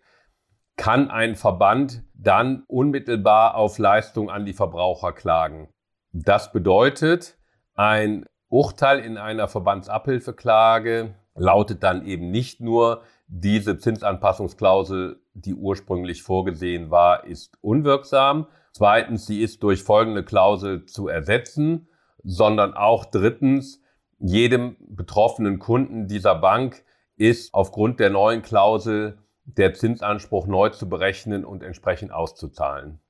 kann 0.76 1.10
ein 1.10 1.36
Verband 1.36 2.02
dann 2.14 2.64
unmittelbar 2.66 3.54
auf 3.54 3.78
Leistung 3.78 4.30
an 4.30 4.46
die 4.46 4.52
Verbraucher 4.52 5.12
klagen. 5.12 5.68
Das 6.12 6.52
bedeutet, 6.52 7.38
ein 7.74 8.26
Urteil 8.48 9.00
in 9.00 9.16
einer 9.18 9.48
Verbandsabhilfeklage 9.48 11.14
lautet 11.34 11.82
dann 11.82 12.04
eben 12.06 12.30
nicht 12.30 12.60
nur, 12.60 13.02
diese 13.26 13.78
Zinsanpassungsklausel, 13.78 15.22
die 15.32 15.54
ursprünglich 15.54 16.22
vorgesehen 16.22 16.90
war, 16.90 17.24
ist 17.24 17.56
unwirksam, 17.62 18.46
Zweitens, 18.72 19.26
sie 19.26 19.42
ist 19.42 19.62
durch 19.62 19.82
folgende 19.82 20.24
Klausel 20.24 20.86
zu 20.86 21.06
ersetzen, 21.08 21.88
sondern 22.24 22.74
auch 22.74 23.04
drittens, 23.04 23.82
jedem 24.18 24.76
betroffenen 24.80 25.58
Kunden 25.58 26.06
dieser 26.06 26.34
Bank 26.34 26.82
ist 27.16 27.52
aufgrund 27.52 28.00
der 28.00 28.08
neuen 28.08 28.40
Klausel 28.40 29.18
der 29.44 29.74
Zinsanspruch 29.74 30.46
neu 30.46 30.70
zu 30.70 30.88
berechnen 30.88 31.44
und 31.44 31.62
entsprechend 31.62 32.12
auszuzahlen. 32.12 33.00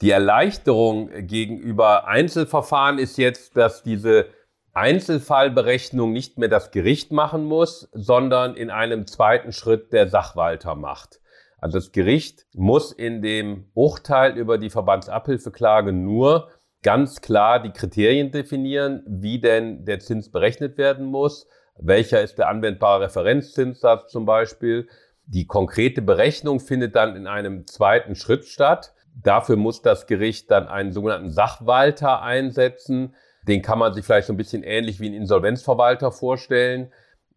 Die 0.00 0.10
Erleichterung 0.10 1.10
gegenüber 1.26 2.06
Einzelverfahren 2.06 2.98
ist 2.98 3.16
jetzt, 3.16 3.56
dass 3.56 3.82
diese 3.82 4.26
Einzelfallberechnung 4.74 6.12
nicht 6.12 6.36
mehr 6.36 6.50
das 6.50 6.70
Gericht 6.70 7.10
machen 7.10 7.46
muss, 7.46 7.88
sondern 7.92 8.56
in 8.56 8.70
einem 8.70 9.06
zweiten 9.06 9.52
Schritt 9.52 9.92
der 9.94 10.08
Sachwalter 10.08 10.74
macht. 10.74 11.20
Also 11.58 11.78
das 11.78 11.92
Gericht 11.92 12.46
muss 12.52 12.92
in 12.92 13.22
dem 13.22 13.70
Urteil 13.72 14.36
über 14.36 14.58
die 14.58 14.68
Verbandsabhilfeklage 14.68 15.92
nur 15.92 16.50
ganz 16.82 17.22
klar 17.22 17.60
die 17.60 17.72
Kriterien 17.72 18.30
definieren, 18.30 19.02
wie 19.08 19.40
denn 19.40 19.86
der 19.86 19.98
Zins 19.98 20.30
berechnet 20.30 20.76
werden 20.76 21.06
muss, 21.06 21.48
welcher 21.78 22.22
ist 22.22 22.36
der 22.38 22.48
anwendbare 22.48 23.04
Referenzzinssatz 23.04 24.12
zum 24.12 24.26
Beispiel. 24.26 24.88
Die 25.26 25.46
konkrete 25.46 26.02
Berechnung 26.02 26.60
findet 26.60 26.96
dann 26.96 27.16
in 27.16 27.26
einem 27.26 27.66
zweiten 27.66 28.14
Schritt 28.14 28.46
statt. 28.46 28.94
Dafür 29.14 29.56
muss 29.56 29.82
das 29.82 30.06
Gericht 30.06 30.50
dann 30.50 30.68
einen 30.68 30.92
sogenannten 30.92 31.30
Sachwalter 31.30 32.22
einsetzen. 32.22 33.14
Den 33.42 33.62
kann 33.62 33.78
man 33.78 33.94
sich 33.94 34.04
vielleicht 34.04 34.26
so 34.28 34.32
ein 34.32 34.38
bisschen 34.38 34.62
ähnlich 34.62 35.00
wie 35.00 35.08
ein 35.08 35.14
Insolvenzverwalter 35.14 36.12
vorstellen 36.12 36.92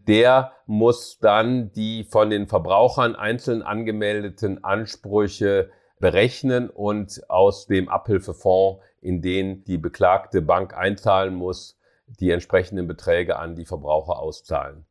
der 0.10 0.54
muss 0.66 1.20
dann 1.20 1.72
die 1.72 2.04
von 2.04 2.32
den 2.32 2.48
Verbrauchern 2.48 3.16
einzeln 3.16 3.62
angemeldeten 3.62 4.64
Ansprüche 4.64 5.70
berechnen 6.00 6.72
und 6.72 7.30
aus 7.30 7.68
dem 7.68 7.90
Abhilfefonds, 7.90 8.82
in 9.02 9.22
den 9.22 9.64
die 9.66 9.78
beklagte 9.78 10.42
Bank 10.42 10.76
einzahlen 10.76 11.36
muss, 11.36 11.78
die 12.08 12.32
entsprechenden 12.32 12.88
Beträge 12.88 13.38
an 13.38 13.56
die 13.56 13.66
Verbraucher 13.66 14.18
auszahlen. 14.18 14.86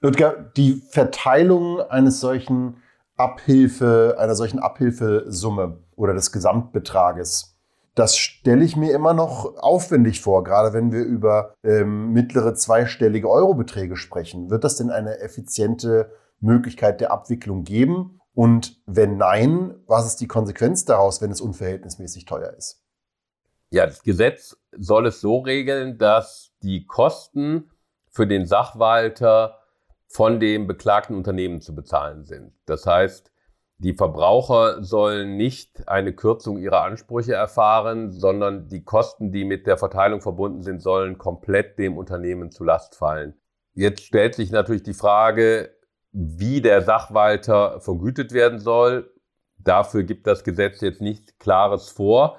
Ludger, 0.00 0.32
die 0.56 0.82
Verteilung 0.90 1.80
eines 1.80 2.20
solchen 2.20 2.82
Abhilfe, 3.16 4.16
einer 4.18 4.34
solchen 4.34 4.58
Abhilfesumme 4.58 5.78
oder 5.96 6.14
des 6.14 6.32
Gesamtbetrages, 6.32 7.56
das 7.96 8.18
stelle 8.18 8.62
ich 8.62 8.76
mir 8.76 8.92
immer 8.92 9.14
noch 9.14 9.56
aufwendig 9.56 10.20
vor, 10.20 10.44
gerade 10.44 10.74
wenn 10.74 10.92
wir 10.92 11.02
über 11.02 11.54
ähm, 11.64 12.12
mittlere 12.12 12.54
zweistellige 12.54 13.28
Eurobeträge 13.28 13.96
sprechen. 13.96 14.50
Wird 14.50 14.64
das 14.64 14.76
denn 14.76 14.90
eine 14.90 15.20
effiziente 15.20 16.12
Möglichkeit 16.38 17.00
der 17.00 17.10
Abwicklung 17.10 17.64
geben? 17.64 18.20
Und 18.34 18.82
wenn 18.84 19.16
nein, 19.16 19.74
was 19.86 20.06
ist 20.06 20.20
die 20.20 20.28
Konsequenz 20.28 20.84
daraus, 20.84 21.22
wenn 21.22 21.30
es 21.30 21.40
unverhältnismäßig 21.40 22.26
teuer 22.26 22.52
ist? 22.52 22.82
Ja, 23.70 23.86
das 23.86 24.02
Gesetz 24.02 24.58
soll 24.76 25.06
es 25.06 25.22
so 25.22 25.38
regeln, 25.38 25.96
dass 25.96 26.52
die 26.62 26.84
Kosten 26.84 27.70
für 28.10 28.26
den 28.26 28.44
Sachwalter 28.44 29.58
von 30.16 30.40
dem 30.40 30.66
beklagten 30.66 31.14
Unternehmen 31.14 31.60
zu 31.60 31.74
bezahlen 31.74 32.24
sind. 32.24 32.54
Das 32.64 32.86
heißt, 32.86 33.30
die 33.76 33.92
Verbraucher 33.92 34.82
sollen 34.82 35.36
nicht 35.36 35.86
eine 35.90 36.14
Kürzung 36.14 36.56
ihrer 36.56 36.84
Ansprüche 36.84 37.34
erfahren, 37.34 38.10
sondern 38.12 38.66
die 38.66 38.82
Kosten, 38.82 39.30
die 39.30 39.44
mit 39.44 39.66
der 39.66 39.76
Verteilung 39.76 40.22
verbunden 40.22 40.62
sind, 40.62 40.80
sollen 40.80 41.18
komplett 41.18 41.78
dem 41.78 41.98
Unternehmen 41.98 42.50
zu 42.50 42.64
Last 42.64 42.94
fallen. 42.94 43.34
Jetzt 43.74 44.04
stellt 44.04 44.34
sich 44.34 44.50
natürlich 44.50 44.84
die 44.84 44.94
Frage, 44.94 45.76
wie 46.12 46.62
der 46.62 46.80
Sachwalter 46.80 47.82
vergütet 47.82 48.32
werden 48.32 48.58
soll. 48.58 49.12
Dafür 49.58 50.02
gibt 50.02 50.26
das 50.26 50.44
Gesetz 50.44 50.80
jetzt 50.80 51.02
nichts 51.02 51.36
Klares 51.38 51.90
vor. 51.90 52.38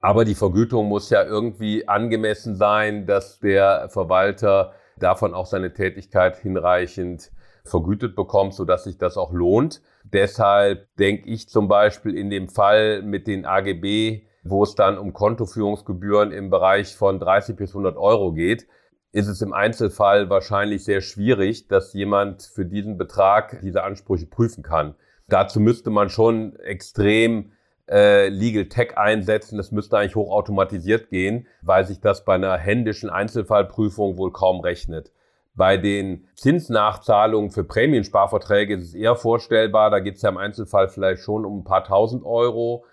Aber 0.00 0.24
die 0.24 0.34
Vergütung 0.34 0.86
muss 0.86 1.10
ja 1.10 1.24
irgendwie 1.24 1.86
angemessen 1.86 2.56
sein, 2.56 3.04
dass 3.04 3.38
der 3.38 3.90
Verwalter 3.90 4.72
davon 5.02 5.34
auch 5.34 5.46
seine 5.46 5.72
Tätigkeit 5.72 6.36
hinreichend 6.38 7.30
vergütet 7.64 8.16
bekommt, 8.16 8.54
sodass 8.54 8.84
sich 8.84 8.98
das 8.98 9.16
auch 9.16 9.32
lohnt. 9.32 9.82
Deshalb 10.04 10.88
denke 10.96 11.28
ich 11.28 11.48
zum 11.48 11.68
Beispiel 11.68 12.16
in 12.16 12.30
dem 12.30 12.48
Fall 12.48 13.02
mit 13.02 13.26
den 13.26 13.44
AGB, 13.44 14.22
wo 14.42 14.62
es 14.62 14.74
dann 14.74 14.98
um 14.98 15.12
Kontoführungsgebühren 15.12 16.32
im 16.32 16.50
Bereich 16.50 16.96
von 16.96 17.20
30 17.20 17.56
bis 17.56 17.70
100 17.70 17.96
Euro 17.96 18.32
geht, 18.32 18.66
ist 19.12 19.28
es 19.28 19.42
im 19.42 19.52
Einzelfall 19.52 20.30
wahrscheinlich 20.30 20.84
sehr 20.84 21.00
schwierig, 21.00 21.68
dass 21.68 21.92
jemand 21.92 22.42
für 22.42 22.64
diesen 22.64 22.98
Betrag 22.98 23.60
diese 23.62 23.82
Ansprüche 23.82 24.26
prüfen 24.26 24.62
kann. 24.62 24.94
Dazu 25.28 25.60
müsste 25.60 25.90
man 25.90 26.08
schon 26.08 26.56
extrem 26.56 27.52
äh, 27.90 28.28
Legal 28.28 28.66
Tech 28.66 28.96
einsetzen. 28.96 29.56
Das 29.56 29.72
müsste 29.72 29.98
eigentlich 29.98 30.16
hochautomatisiert 30.16 31.10
gehen, 31.10 31.46
weil 31.62 31.84
sich 31.86 32.00
das 32.00 32.24
bei 32.24 32.34
einer 32.34 32.56
händischen 32.56 33.10
Einzelfallprüfung 33.10 34.18
wohl 34.18 34.32
kaum 34.32 34.60
rechnet. 34.60 35.12
Bei 35.54 35.76
den 35.76 36.28
Zinsnachzahlungen 36.36 37.50
für 37.50 37.64
Prämiensparverträge 37.64 38.74
ist 38.76 38.88
es 38.88 38.94
eher 38.94 39.16
vorstellbar. 39.16 39.90
Da 39.90 39.98
geht 39.98 40.14
es 40.14 40.22
ja 40.22 40.28
im 40.28 40.36
Einzelfall 40.36 40.88
vielleicht 40.88 41.22
schon 41.22 41.44
um 41.44 41.60
ein 41.60 41.64
paar 41.64 41.82
tausend 41.82 42.24
Euro. 42.24 42.84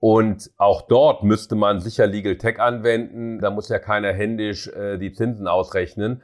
Und 0.00 0.50
auch 0.56 0.82
dort 0.82 1.22
müsste 1.22 1.54
man 1.54 1.80
sicher 1.80 2.06
Legal 2.06 2.38
Tech 2.38 2.60
anwenden. 2.60 3.40
Da 3.40 3.50
muss 3.50 3.68
ja 3.68 3.78
keiner 3.78 4.12
händisch 4.12 4.68
äh, 4.68 4.96
die 4.96 5.12
Zinsen 5.12 5.46
ausrechnen. 5.48 6.22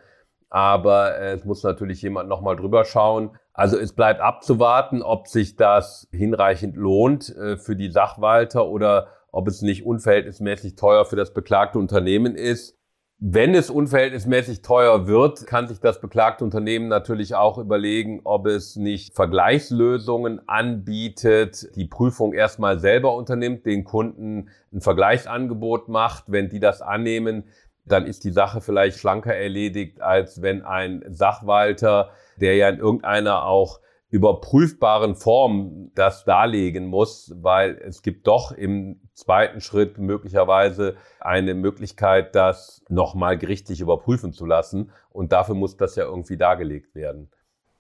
Aber 0.49 1.19
äh, 1.19 1.33
es 1.33 1.45
muss 1.45 1.63
natürlich 1.63 2.01
jemand 2.01 2.29
nochmal 2.29 2.57
drüber 2.57 2.85
schauen. 2.85 3.37
Also 3.55 3.79
es 3.79 3.93
bleibt 3.93 4.21
abzuwarten, 4.21 5.01
ob 5.01 5.29
sich 5.29 5.55
das 5.55 6.09
hinreichend 6.11 6.77
lohnt 6.77 7.35
äh, 7.37 7.57
für 7.57 7.77
die 7.77 7.91
Sachwalter 7.91 8.67
oder 8.67 9.07
ob 9.31 9.47
es 9.47 9.63
nicht 9.63 9.87
unverhältnismäßig 9.87 10.75
teuer 10.75 11.05
für 11.05 11.17
das 11.17 11.33
beklagte 11.33 11.79
Unternehmen 11.79 12.35
ist. 12.35 12.77
Wenn 13.21 13.55
es 13.55 13.71
unverhältnismäßig 13.71 14.63
teuer 14.63 15.07
wird, 15.07 15.47
kann 15.47 15.69
sich 15.69 15.79
das 15.79 16.01
beklagte 16.01 16.45
Unternehmen 16.45 16.89
natürlich 16.89 17.37
auch 17.37 17.59
überlegen, 17.59 18.21
ob 18.25 18.47
es 18.47 18.75
nicht 18.75 19.15
Vergleichslösungen 19.15 20.47
anbietet, 20.49 21.75
die 21.77 21.87
Prüfung 21.87 22.33
erstmal 22.33 22.81
selber 22.81 23.15
unternimmt, 23.15 23.67
den 23.67 23.85
Kunden 23.85 24.49
ein 24.73 24.81
Vergleichsangebot 24.81 25.89
macht. 25.89 26.25
Wenn 26.27 26.49
die 26.49 26.61
das 26.61 26.83
annehmen, 26.83 27.45
dann 27.85 28.05
ist 28.05 28.25
die 28.25 28.33
Sache 28.33 28.61
vielleicht 28.61 28.99
schlanker 28.99 29.35
erledigt, 29.35 30.01
als 30.01 30.43
wenn 30.43 30.63
ein 30.63 31.05
Sachwalter, 31.09 32.11
der 32.41 32.57
ja 32.57 32.69
in 32.69 32.79
irgendeiner 32.79 33.45
auch 33.45 33.81
überprüfbaren 34.15 35.17
Form 35.17 35.91
das 35.97 36.25
darlegen 36.25 36.87
muss, 36.87 37.35
weil 37.37 37.77
es 37.85 38.01
gibt 38.01 38.29
doch 38.29 38.53
im 38.53 39.01
zweiten 39.13 39.61
Schritt 39.61 39.99
möglicherweise 39.99 40.95
eine 41.19 41.55
Möglichkeit, 41.55 42.37
das 42.37 42.85
nochmal 42.89 43.37
gerichtlich 43.37 43.81
überprüfen 43.81 44.33
zu 44.33 44.47
lassen. 44.47 44.93
Und 45.11 45.33
dafür 45.33 45.57
muss 45.57 45.77
das 45.77 45.97
ja 45.97 46.05
irgendwie 46.05 46.37
dargelegt 46.37 46.95
werden. 46.95 47.29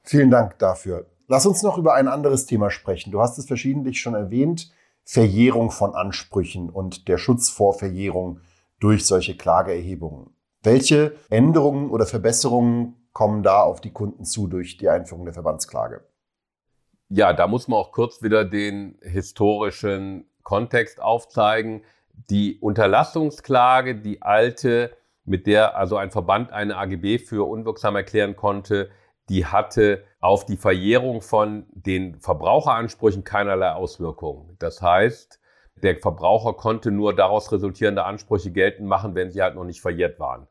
Vielen 0.02 0.32
Dank 0.32 0.58
dafür. 0.58 1.06
Lass 1.28 1.46
uns 1.46 1.62
noch 1.62 1.78
über 1.78 1.94
ein 1.94 2.08
anderes 2.08 2.46
Thema 2.46 2.68
sprechen. 2.68 3.12
Du 3.12 3.20
hast 3.20 3.38
es 3.38 3.46
verschiedentlich 3.46 4.00
schon 4.00 4.14
erwähnt. 4.14 4.72
Verjährung 5.04 5.70
von 5.70 5.94
Ansprüchen 5.94 6.68
und 6.68 7.06
der 7.06 7.18
Schutz 7.18 7.48
vor 7.48 7.74
Verjährung 7.74 8.40
durch 8.80 9.06
solche 9.06 9.36
Klageerhebungen. 9.36 10.34
Welche 10.62 11.14
Änderungen 11.30 11.90
oder 11.90 12.06
Verbesserungen 12.06 13.03
kommen 13.14 13.42
da 13.42 13.62
auf 13.62 13.80
die 13.80 13.92
Kunden 13.92 14.24
zu 14.24 14.46
durch 14.46 14.76
die 14.76 14.90
Einführung 14.90 15.24
der 15.24 15.32
Verbandsklage? 15.32 16.04
Ja, 17.08 17.32
da 17.32 17.46
muss 17.46 17.68
man 17.68 17.78
auch 17.78 17.92
kurz 17.92 18.22
wieder 18.22 18.44
den 18.44 18.98
historischen 19.00 20.28
Kontext 20.42 21.00
aufzeigen. 21.00 21.84
Die 22.28 22.58
Unterlassungsklage, 22.58 23.94
die 23.94 24.20
alte, 24.20 24.96
mit 25.24 25.46
der 25.46 25.76
also 25.76 25.96
ein 25.96 26.10
Verband 26.10 26.52
eine 26.52 26.76
AGB 26.76 27.18
für 27.18 27.48
unwirksam 27.48 27.96
erklären 27.96 28.36
konnte, 28.36 28.90
die 29.28 29.46
hatte 29.46 30.04
auf 30.20 30.44
die 30.44 30.56
Verjährung 30.56 31.22
von 31.22 31.66
den 31.72 32.20
Verbraucheransprüchen 32.20 33.24
keinerlei 33.24 33.72
Auswirkungen. 33.72 34.56
Das 34.58 34.82
heißt, 34.82 35.40
der 35.76 35.96
Verbraucher 35.98 36.54
konnte 36.54 36.90
nur 36.90 37.14
daraus 37.14 37.52
resultierende 37.52 38.04
Ansprüche 38.04 38.50
geltend 38.50 38.88
machen, 38.88 39.14
wenn 39.14 39.30
sie 39.30 39.40
halt 39.40 39.54
noch 39.54 39.64
nicht 39.64 39.80
verjährt 39.80 40.18
waren. 40.18 40.46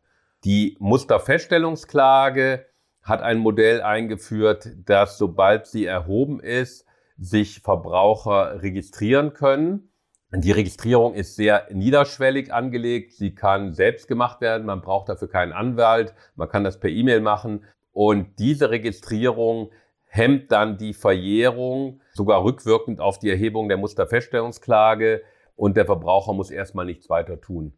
Die 0.45 0.75
Musterfeststellungsklage 0.79 2.65
hat 3.01 3.21
ein 3.21 3.37
Modell 3.37 3.81
eingeführt, 3.81 4.69
dass 4.85 5.17
sobald 5.17 5.67
sie 5.67 5.85
erhoben 5.85 6.41
ist, 6.41 6.85
sich 7.17 7.61
Verbraucher 7.61 8.61
registrieren 8.61 9.33
können. 9.33 9.89
Die 10.35 10.51
Registrierung 10.51 11.13
ist 11.13 11.35
sehr 11.35 11.67
niederschwellig 11.71 12.51
angelegt. 12.51 13.13
Sie 13.13 13.35
kann 13.35 13.73
selbst 13.73 14.07
gemacht 14.07 14.41
werden. 14.41 14.65
Man 14.65 14.81
braucht 14.81 15.07
dafür 15.07 15.29
keinen 15.29 15.53
Anwalt. 15.53 16.13
Man 16.35 16.49
kann 16.49 16.63
das 16.63 16.79
per 16.79 16.89
E-Mail 16.89 17.21
machen. 17.21 17.65
Und 17.91 18.39
diese 18.39 18.69
Registrierung 18.69 19.69
hemmt 20.07 20.51
dann 20.51 20.77
die 20.77 20.93
Verjährung, 20.93 22.01
sogar 22.13 22.43
rückwirkend 22.43 22.99
auf 22.99 23.19
die 23.19 23.29
Erhebung 23.29 23.69
der 23.69 23.77
Musterfeststellungsklage. 23.77 25.21
Und 25.55 25.77
der 25.77 25.85
Verbraucher 25.85 26.33
muss 26.33 26.51
erstmal 26.51 26.85
nichts 26.85 27.09
weiter 27.09 27.39
tun. 27.39 27.73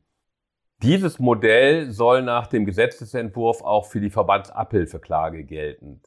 Dieses 0.83 1.19
Modell 1.19 1.91
soll 1.91 2.21
nach 2.21 2.47
dem 2.47 2.65
Gesetzesentwurf 2.65 3.61
auch 3.61 3.85
für 3.85 4.01
die 4.01 4.09
Verbandsabhilfeklage 4.09 5.43
gelten. 5.43 6.01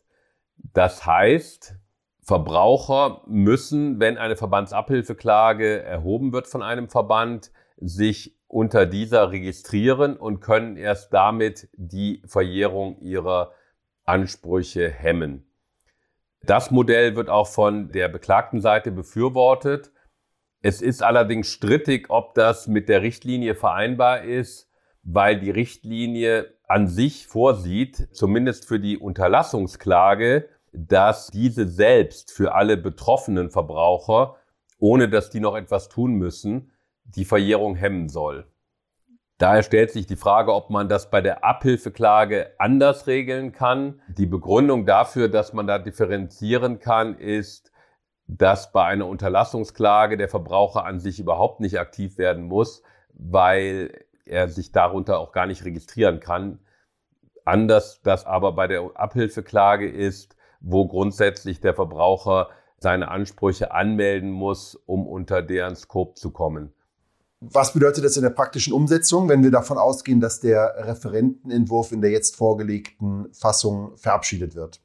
Das 0.57 1.07
heißt, 1.07 1.77
Verbraucher 2.23 3.23
müssen, 3.27 4.01
wenn 4.01 4.19
eine 4.19 4.37
Verbandsabhilfeklage 4.37 5.83
erhoben 5.83 6.33
wird 6.33 6.47
von 6.47 6.63
einem 6.63 6.89
Verband, 6.89 7.51
sich 7.79 8.37
unter 8.49 8.87
dieser 8.87 9.31
registrieren 9.31 10.17
und 10.17 10.41
können 10.41 10.77
erst 10.77 11.13
damit 11.13 11.69
die 11.75 12.23
Verjährung 12.27 13.01
ihrer 13.01 13.53
Ansprüche 14.05 14.91
hemmen. 14.91 15.47
Das 16.43 16.71
Modell 16.71 17.17
wird 17.17 17.31
auch 17.31 17.47
von 17.47 17.93
der 17.93 18.09
beklagten 18.09 18.61
Seite 18.61 18.91
befürwortet. 18.91 19.93
Es 20.61 20.83
ist 20.83 21.03
allerdings 21.03 21.49
strittig, 21.49 22.11
ob 22.11 22.35
das 22.35 22.67
mit 22.67 22.89
der 22.89 23.03
Richtlinie 23.03 23.55
vereinbar 23.55 24.23
ist, 24.23 24.69
weil 25.03 25.39
die 25.39 25.51
Richtlinie 25.51 26.53
an 26.67 26.89
sich 26.89 27.27
vorsieht, 27.27 28.09
zumindest 28.13 28.67
für 28.67 28.81
die 28.81 28.99
Unterlassungsklage, 28.99 30.49
dass 30.73 31.29
diese 31.29 31.67
selbst 31.67 32.33
für 32.33 32.55
alle 32.55 32.77
betroffenen 32.77 33.51
Verbraucher, 33.51 34.37
ohne 34.79 35.09
dass 35.09 35.31
die 35.31 35.41
noch 35.41 35.57
etwas 35.57 35.89
tun 35.89 36.15
müssen, 36.15 36.73
die 37.05 37.25
Verjährung 37.25 37.75
hemmen 37.75 38.09
soll. 38.09 38.47
Daher 39.39 39.63
stellt 39.63 39.93
sich 39.93 40.07
die 40.07 40.17
Frage, 40.17 40.53
ob 40.53 40.69
man 40.69 40.89
das 40.89 41.11
bei 41.11 41.21
der 41.21 41.45
Abhilfeklage 41.45 42.51
anders 42.59 43.07
regeln 43.07 43.53
kann. 43.53 44.03
Die 44.09 44.27
Begründung 44.27 44.85
dafür, 44.85 45.29
dass 45.29 45.53
man 45.53 45.69
da 45.69 45.79
differenzieren 45.79 46.81
kann, 46.81 47.17
ist, 47.17 47.68
dass 48.29 48.73
bei 48.73 48.85
einer 48.85 49.07
Unterlassungsklage 49.07 50.19
der 50.19 50.29
Verbraucher 50.29 50.85
an 50.85 51.01
sich 51.01 51.19
überhaupt 51.19 51.61
nicht 51.61 51.81
aktiv 51.81 52.19
werden 52.19 52.45
muss, 52.45 52.83
weil 53.15 54.05
er 54.27 54.49
sich 54.49 54.71
darunter 54.71 55.19
auch 55.19 55.33
gar 55.33 55.47
nicht 55.47 55.65
registrieren 55.65 56.21
kann. 56.21 56.61
Anders 57.45 58.01
das 58.03 58.27
aber 58.27 58.53
bei 58.53 58.67
der 58.67 58.91
Abhilfeklage 58.95 59.89
ist, 59.89 60.37
wo 60.61 60.87
grundsätzlich 60.87 61.61
der 61.61 61.75
Verbraucher 61.75 62.51
seine 62.79 63.09
Ansprüche 63.09 63.73
anmelden 63.73 64.31
muss, 64.31 64.75
um 64.75 65.07
unter 65.07 65.41
deren 65.43 65.75
Scope 65.75 66.15
zu 66.15 66.31
kommen. 66.31 66.73
Was 67.41 67.73
bedeutet 67.73 68.05
das 68.05 68.17
in 68.17 68.25
der 68.25 68.31
praktischen 68.31 68.73
Umsetzung, 68.73 69.29
wenn 69.29 69.43
wir 69.43 69.51
davon 69.51 69.79
ausgehen, 69.79 70.21
dass 70.21 70.41
der 70.41 70.75
Referentenentwurf 70.77 71.93
in 71.93 72.03
der 72.03 72.11
jetzt 72.11 72.37
vorgelegten 72.37 73.33
Fassung 73.33 73.97
verabschiedet 73.97 74.55
wird? 74.55 74.81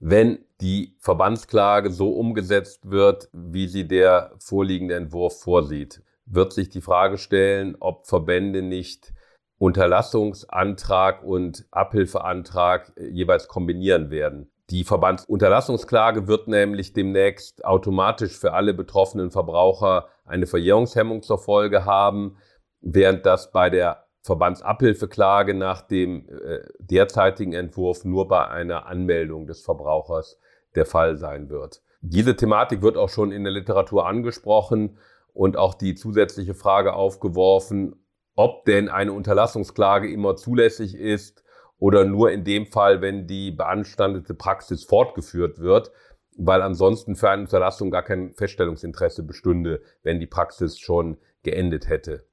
Wenn 0.00 0.44
die 0.64 0.96
Verbandsklage 0.98 1.90
so 1.90 2.08
umgesetzt 2.14 2.90
wird, 2.90 3.28
wie 3.34 3.68
sie 3.68 3.86
der 3.86 4.32
vorliegende 4.38 4.94
Entwurf 4.94 5.42
vorsieht, 5.42 6.02
wird 6.24 6.54
sich 6.54 6.70
die 6.70 6.80
Frage 6.80 7.18
stellen, 7.18 7.76
ob 7.80 8.06
Verbände 8.06 8.62
nicht 8.62 9.12
Unterlassungsantrag 9.58 11.22
und 11.22 11.66
Abhilfeantrag 11.70 12.94
jeweils 12.98 13.46
kombinieren 13.46 14.10
werden. 14.10 14.50
Die 14.70 14.84
Verbandsunterlassungsklage 14.84 16.28
wird 16.28 16.48
nämlich 16.48 16.94
demnächst 16.94 17.62
automatisch 17.66 18.38
für 18.38 18.54
alle 18.54 18.72
betroffenen 18.72 19.30
Verbraucher 19.30 20.08
eine 20.24 20.46
Verjährungshemmung 20.46 21.20
zur 21.20 21.36
Folge 21.36 21.84
haben, 21.84 22.38
während 22.80 23.26
das 23.26 23.52
bei 23.52 23.68
der 23.68 24.06
Verbandsabhilfeklage 24.22 25.52
nach 25.52 25.82
dem 25.82 26.26
äh, 26.26 26.60
derzeitigen 26.78 27.52
Entwurf 27.52 28.06
nur 28.06 28.28
bei 28.28 28.48
einer 28.48 28.86
Anmeldung 28.86 29.46
des 29.46 29.60
Verbrauchers 29.60 30.40
der 30.74 30.86
Fall 30.86 31.16
sein 31.16 31.48
wird. 31.48 31.82
Diese 32.00 32.36
Thematik 32.36 32.82
wird 32.82 32.96
auch 32.96 33.08
schon 33.08 33.32
in 33.32 33.44
der 33.44 33.52
Literatur 33.52 34.06
angesprochen 34.06 34.98
und 35.32 35.56
auch 35.56 35.74
die 35.74 35.94
zusätzliche 35.94 36.54
Frage 36.54 36.94
aufgeworfen, 36.94 37.96
ob 38.34 38.64
denn 38.64 38.88
eine 38.88 39.12
Unterlassungsklage 39.12 40.10
immer 40.10 40.36
zulässig 40.36 40.94
ist 40.94 41.44
oder 41.78 42.04
nur 42.04 42.30
in 42.30 42.44
dem 42.44 42.66
Fall, 42.66 43.00
wenn 43.00 43.26
die 43.26 43.50
beanstandete 43.50 44.34
Praxis 44.34 44.84
fortgeführt 44.84 45.58
wird, 45.58 45.92
weil 46.36 46.62
ansonsten 46.62 47.16
für 47.16 47.30
eine 47.30 47.42
Unterlassung 47.42 47.90
gar 47.90 48.02
kein 48.02 48.32
Feststellungsinteresse 48.34 49.22
bestünde, 49.22 49.82
wenn 50.02 50.20
die 50.20 50.26
Praxis 50.26 50.78
schon 50.78 51.18
geendet 51.42 51.88
hätte. 51.88 52.26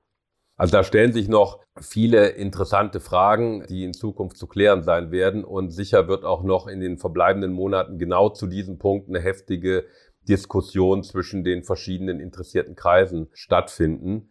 Also 0.61 0.73
da 0.73 0.83
stellen 0.83 1.11
sich 1.11 1.27
noch 1.27 1.59
viele 1.79 2.27
interessante 2.27 2.99
Fragen, 2.99 3.65
die 3.67 3.83
in 3.83 3.95
Zukunft 3.95 4.37
zu 4.37 4.45
klären 4.45 4.83
sein 4.83 5.09
werden. 5.09 5.43
Und 5.43 5.71
sicher 5.71 6.07
wird 6.07 6.23
auch 6.23 6.43
noch 6.43 6.67
in 6.67 6.79
den 6.79 6.99
verbleibenden 6.99 7.51
Monaten 7.51 7.97
genau 7.97 8.29
zu 8.29 8.45
diesem 8.45 8.77
Punkt 8.77 9.09
eine 9.09 9.19
heftige 9.19 9.85
Diskussion 10.29 11.01
zwischen 11.01 11.43
den 11.43 11.63
verschiedenen 11.63 12.19
interessierten 12.19 12.75
Kreisen 12.75 13.27
stattfinden. 13.33 14.29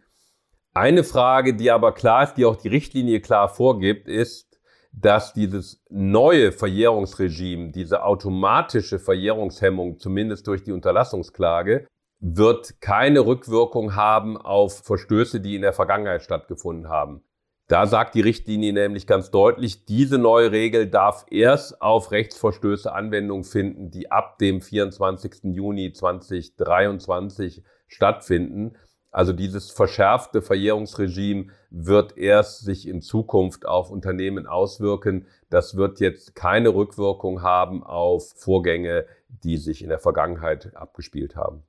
Eine 0.73 1.03
Frage, 1.03 1.57
die 1.57 1.73
aber 1.73 1.91
klar 1.95 2.23
ist, 2.23 2.35
die 2.35 2.45
auch 2.45 2.55
die 2.55 2.69
Richtlinie 2.69 3.21
klar 3.21 3.49
vorgibt, 3.49 4.07
ist, 4.07 4.61
dass 4.93 5.33
dieses 5.33 5.83
neue 5.91 6.53
Verjährungsregime, 6.53 7.73
diese 7.73 8.05
automatische 8.05 9.01
Verjährungshemmung, 9.01 9.99
zumindest 9.99 10.47
durch 10.47 10.63
die 10.63 10.71
Unterlassungsklage, 10.71 11.89
wird 12.21 12.81
keine 12.81 13.25
Rückwirkung 13.27 13.97
haben 13.97 14.37
auf 14.37 14.85
Verstöße, 14.85 15.41
die 15.41 15.57
in 15.57 15.63
der 15.63 15.73
Vergangenheit 15.73 16.23
stattgefunden 16.23 16.89
haben. 16.89 17.23
Da 17.67 17.87
sagt 17.87 18.15
die 18.17 18.21
Richtlinie 18.21 18.73
nämlich 18.73 19.07
ganz 19.07 19.31
deutlich, 19.31 19.85
diese 19.85 20.19
neue 20.19 20.51
Regel 20.51 20.89
darf 20.89 21.25
erst 21.31 21.81
auf 21.81 22.11
Rechtsverstöße 22.11 22.93
Anwendung 22.93 23.45
finden, 23.45 23.91
die 23.91 24.11
ab 24.11 24.39
dem 24.39 24.61
24. 24.61 25.55
Juni 25.55 25.93
2023 25.93 27.63
stattfinden. 27.87 28.77
Also 29.13 29.33
dieses 29.33 29.71
verschärfte 29.71 30.43
Verjährungsregime 30.43 31.47
wird 31.71 32.19
erst 32.19 32.65
sich 32.65 32.87
in 32.87 33.03
Zukunft 33.03 33.67
auf 33.67 33.91
Unternehmen 33.91 34.47
auswirken. 34.47 35.27
Das 35.49 35.77
wird 35.77 36.01
jetzt 36.01 36.35
keine 36.35 36.75
Rückwirkung 36.75 37.43
haben 37.43 37.85
auf 37.85 38.33
Vorgänge, 38.37 39.07
die 39.29 39.57
sich 39.57 39.83
in 39.83 39.89
der 39.89 40.01
Vergangenheit 40.01 40.75
abgespielt 40.75 41.37
haben. 41.37 41.63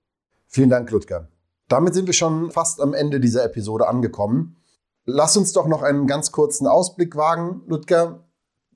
Vielen 0.53 0.69
Dank, 0.69 0.91
Ludger. 0.91 1.29
Damit 1.69 1.93
sind 1.93 2.07
wir 2.07 2.13
schon 2.13 2.51
fast 2.51 2.81
am 2.81 2.93
Ende 2.93 3.21
dieser 3.21 3.45
Episode 3.45 3.87
angekommen. 3.87 4.57
Lass 5.05 5.37
uns 5.37 5.53
doch 5.53 5.65
noch 5.65 5.81
einen 5.81 6.07
ganz 6.07 6.33
kurzen 6.33 6.67
Ausblick 6.67 7.15
wagen, 7.15 7.61
Ludger. 7.67 8.27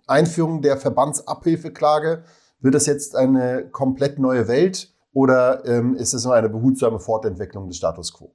Einführung 0.07 0.61
der 0.61 0.77
Verbandsabhilfeklage. 0.77 2.23
Wird 2.61 2.75
das 2.75 2.85
jetzt 2.85 3.17
eine 3.17 3.69
komplett 3.69 4.19
neue 4.19 4.47
Welt 4.47 4.93
oder 5.11 5.65
ähm, 5.65 5.95
ist 5.95 6.13
es 6.13 6.23
nur 6.23 6.33
eine 6.33 6.47
behutsame 6.47 6.99
Fortentwicklung 6.99 7.67
des 7.67 7.75
Status 7.75 8.13
quo? 8.13 8.33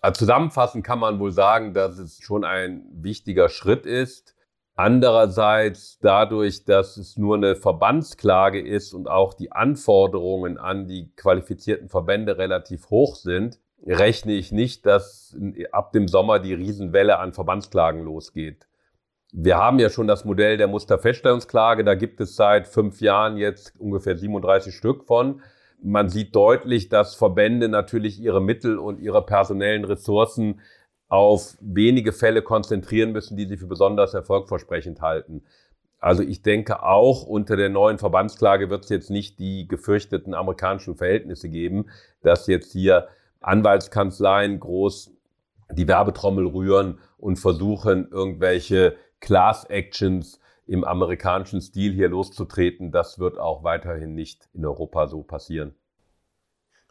Also 0.00 0.20
zusammenfassend 0.20 0.84
kann 0.84 1.00
man 1.00 1.18
wohl 1.18 1.32
sagen, 1.32 1.74
dass 1.74 1.98
es 1.98 2.18
schon 2.20 2.44
ein 2.44 2.86
wichtiger 2.92 3.48
Schritt 3.48 3.86
ist. 3.86 4.35
Andererseits 4.78 5.98
dadurch, 6.00 6.64
dass 6.64 6.98
es 6.98 7.16
nur 7.16 7.36
eine 7.36 7.56
Verbandsklage 7.56 8.60
ist 8.60 8.92
und 8.92 9.08
auch 9.08 9.32
die 9.32 9.50
Anforderungen 9.50 10.58
an 10.58 10.86
die 10.86 11.10
qualifizierten 11.16 11.88
Verbände 11.88 12.36
relativ 12.36 12.90
hoch 12.90 13.16
sind, 13.16 13.58
rechne 13.86 14.34
ich 14.34 14.52
nicht, 14.52 14.84
dass 14.84 15.34
ab 15.72 15.92
dem 15.92 16.08
Sommer 16.08 16.40
die 16.40 16.52
Riesenwelle 16.52 17.18
an 17.18 17.32
Verbandsklagen 17.32 18.04
losgeht. 18.04 18.66
Wir 19.32 19.56
haben 19.56 19.78
ja 19.78 19.88
schon 19.88 20.06
das 20.06 20.26
Modell 20.26 20.58
der 20.58 20.68
Musterfeststellungsklage, 20.68 21.82
da 21.82 21.94
gibt 21.94 22.20
es 22.20 22.36
seit 22.36 22.68
fünf 22.68 23.00
Jahren 23.00 23.38
jetzt 23.38 23.72
ungefähr 23.80 24.16
37 24.16 24.74
Stück 24.74 25.04
von. 25.04 25.40
Man 25.82 26.10
sieht 26.10 26.34
deutlich, 26.36 26.90
dass 26.90 27.14
Verbände 27.14 27.68
natürlich 27.68 28.20
ihre 28.20 28.42
Mittel 28.42 28.78
und 28.78 29.00
ihre 29.00 29.24
personellen 29.24 29.84
Ressourcen 29.84 30.60
auf 31.08 31.56
wenige 31.60 32.12
Fälle 32.12 32.42
konzentrieren 32.42 33.12
müssen, 33.12 33.36
die 33.36 33.46
sie 33.46 33.56
für 33.56 33.66
besonders 33.66 34.14
erfolgversprechend 34.14 35.00
halten. 35.00 35.42
Also 35.98 36.22
ich 36.22 36.42
denke 36.42 36.82
auch 36.82 37.24
unter 37.24 37.56
der 37.56 37.68
neuen 37.68 37.98
Verbandsklage 37.98 38.70
wird 38.70 38.84
es 38.84 38.90
jetzt 38.90 39.10
nicht 39.10 39.38
die 39.38 39.66
gefürchteten 39.66 40.34
amerikanischen 40.34 40.96
Verhältnisse 40.96 41.48
geben, 41.48 41.86
dass 42.22 42.46
jetzt 42.46 42.72
hier 42.72 43.08
Anwaltskanzleien 43.40 44.60
groß 44.60 45.12
die 45.72 45.88
Werbetrommel 45.88 46.46
rühren 46.46 46.98
und 47.18 47.38
versuchen, 47.38 48.08
irgendwelche 48.10 48.96
Class 49.20 49.64
Actions 49.64 50.40
im 50.66 50.84
amerikanischen 50.84 51.60
Stil 51.60 51.92
hier 51.92 52.08
loszutreten. 52.08 52.92
Das 52.92 53.18
wird 53.18 53.38
auch 53.38 53.64
weiterhin 53.64 54.14
nicht 54.14 54.48
in 54.52 54.64
Europa 54.64 55.06
so 55.06 55.22
passieren. 55.22 55.74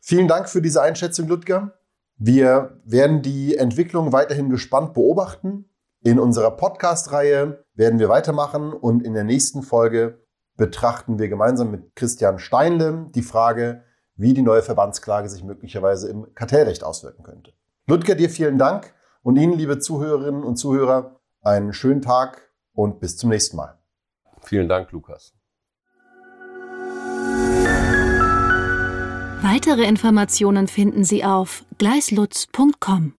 Vielen 0.01 0.27
Dank 0.27 0.49
für 0.49 0.61
diese 0.61 0.81
Einschätzung, 0.81 1.27
Ludger. 1.27 1.77
Wir 2.17 2.81
werden 2.85 3.21
die 3.21 3.57
Entwicklung 3.57 4.13
weiterhin 4.13 4.49
gespannt 4.49 4.93
beobachten. 4.93 5.69
In 6.01 6.19
unserer 6.19 6.51
Podcast-Reihe 6.51 7.65
werden 7.73 7.99
wir 7.99 8.09
weitermachen 8.09 8.71
und 8.71 9.03
in 9.03 9.13
der 9.13 9.23
nächsten 9.23 9.63
Folge 9.63 10.25
betrachten 10.55 11.19
wir 11.19 11.27
gemeinsam 11.27 11.71
mit 11.71 11.95
Christian 11.95 12.39
Steinle 12.39 13.07
die 13.13 13.21
Frage, 13.21 13.83
wie 14.15 14.33
die 14.33 14.41
neue 14.41 14.61
Verbandsklage 14.61 15.27
sich 15.27 15.43
möglicherweise 15.43 16.09
im 16.09 16.33
Kartellrecht 16.33 16.83
auswirken 16.83 17.23
könnte. 17.23 17.53
Ludger, 17.87 18.15
dir 18.15 18.29
vielen 18.29 18.57
Dank 18.57 18.93
und 19.21 19.35
Ihnen, 19.35 19.53
liebe 19.53 19.79
Zuhörerinnen 19.79 20.43
und 20.43 20.55
Zuhörer, 20.55 21.19
einen 21.41 21.73
schönen 21.73 22.01
Tag 22.01 22.49
und 22.73 22.99
bis 22.99 23.17
zum 23.17 23.29
nächsten 23.29 23.57
Mal. 23.57 23.77
Vielen 24.41 24.69
Dank, 24.69 24.91
Lukas. 24.91 25.34
Weitere 29.41 29.83
Informationen 29.83 30.67
finden 30.67 31.03
Sie 31.03 31.23
auf 31.23 31.63
gleislutz.com. 31.77 33.13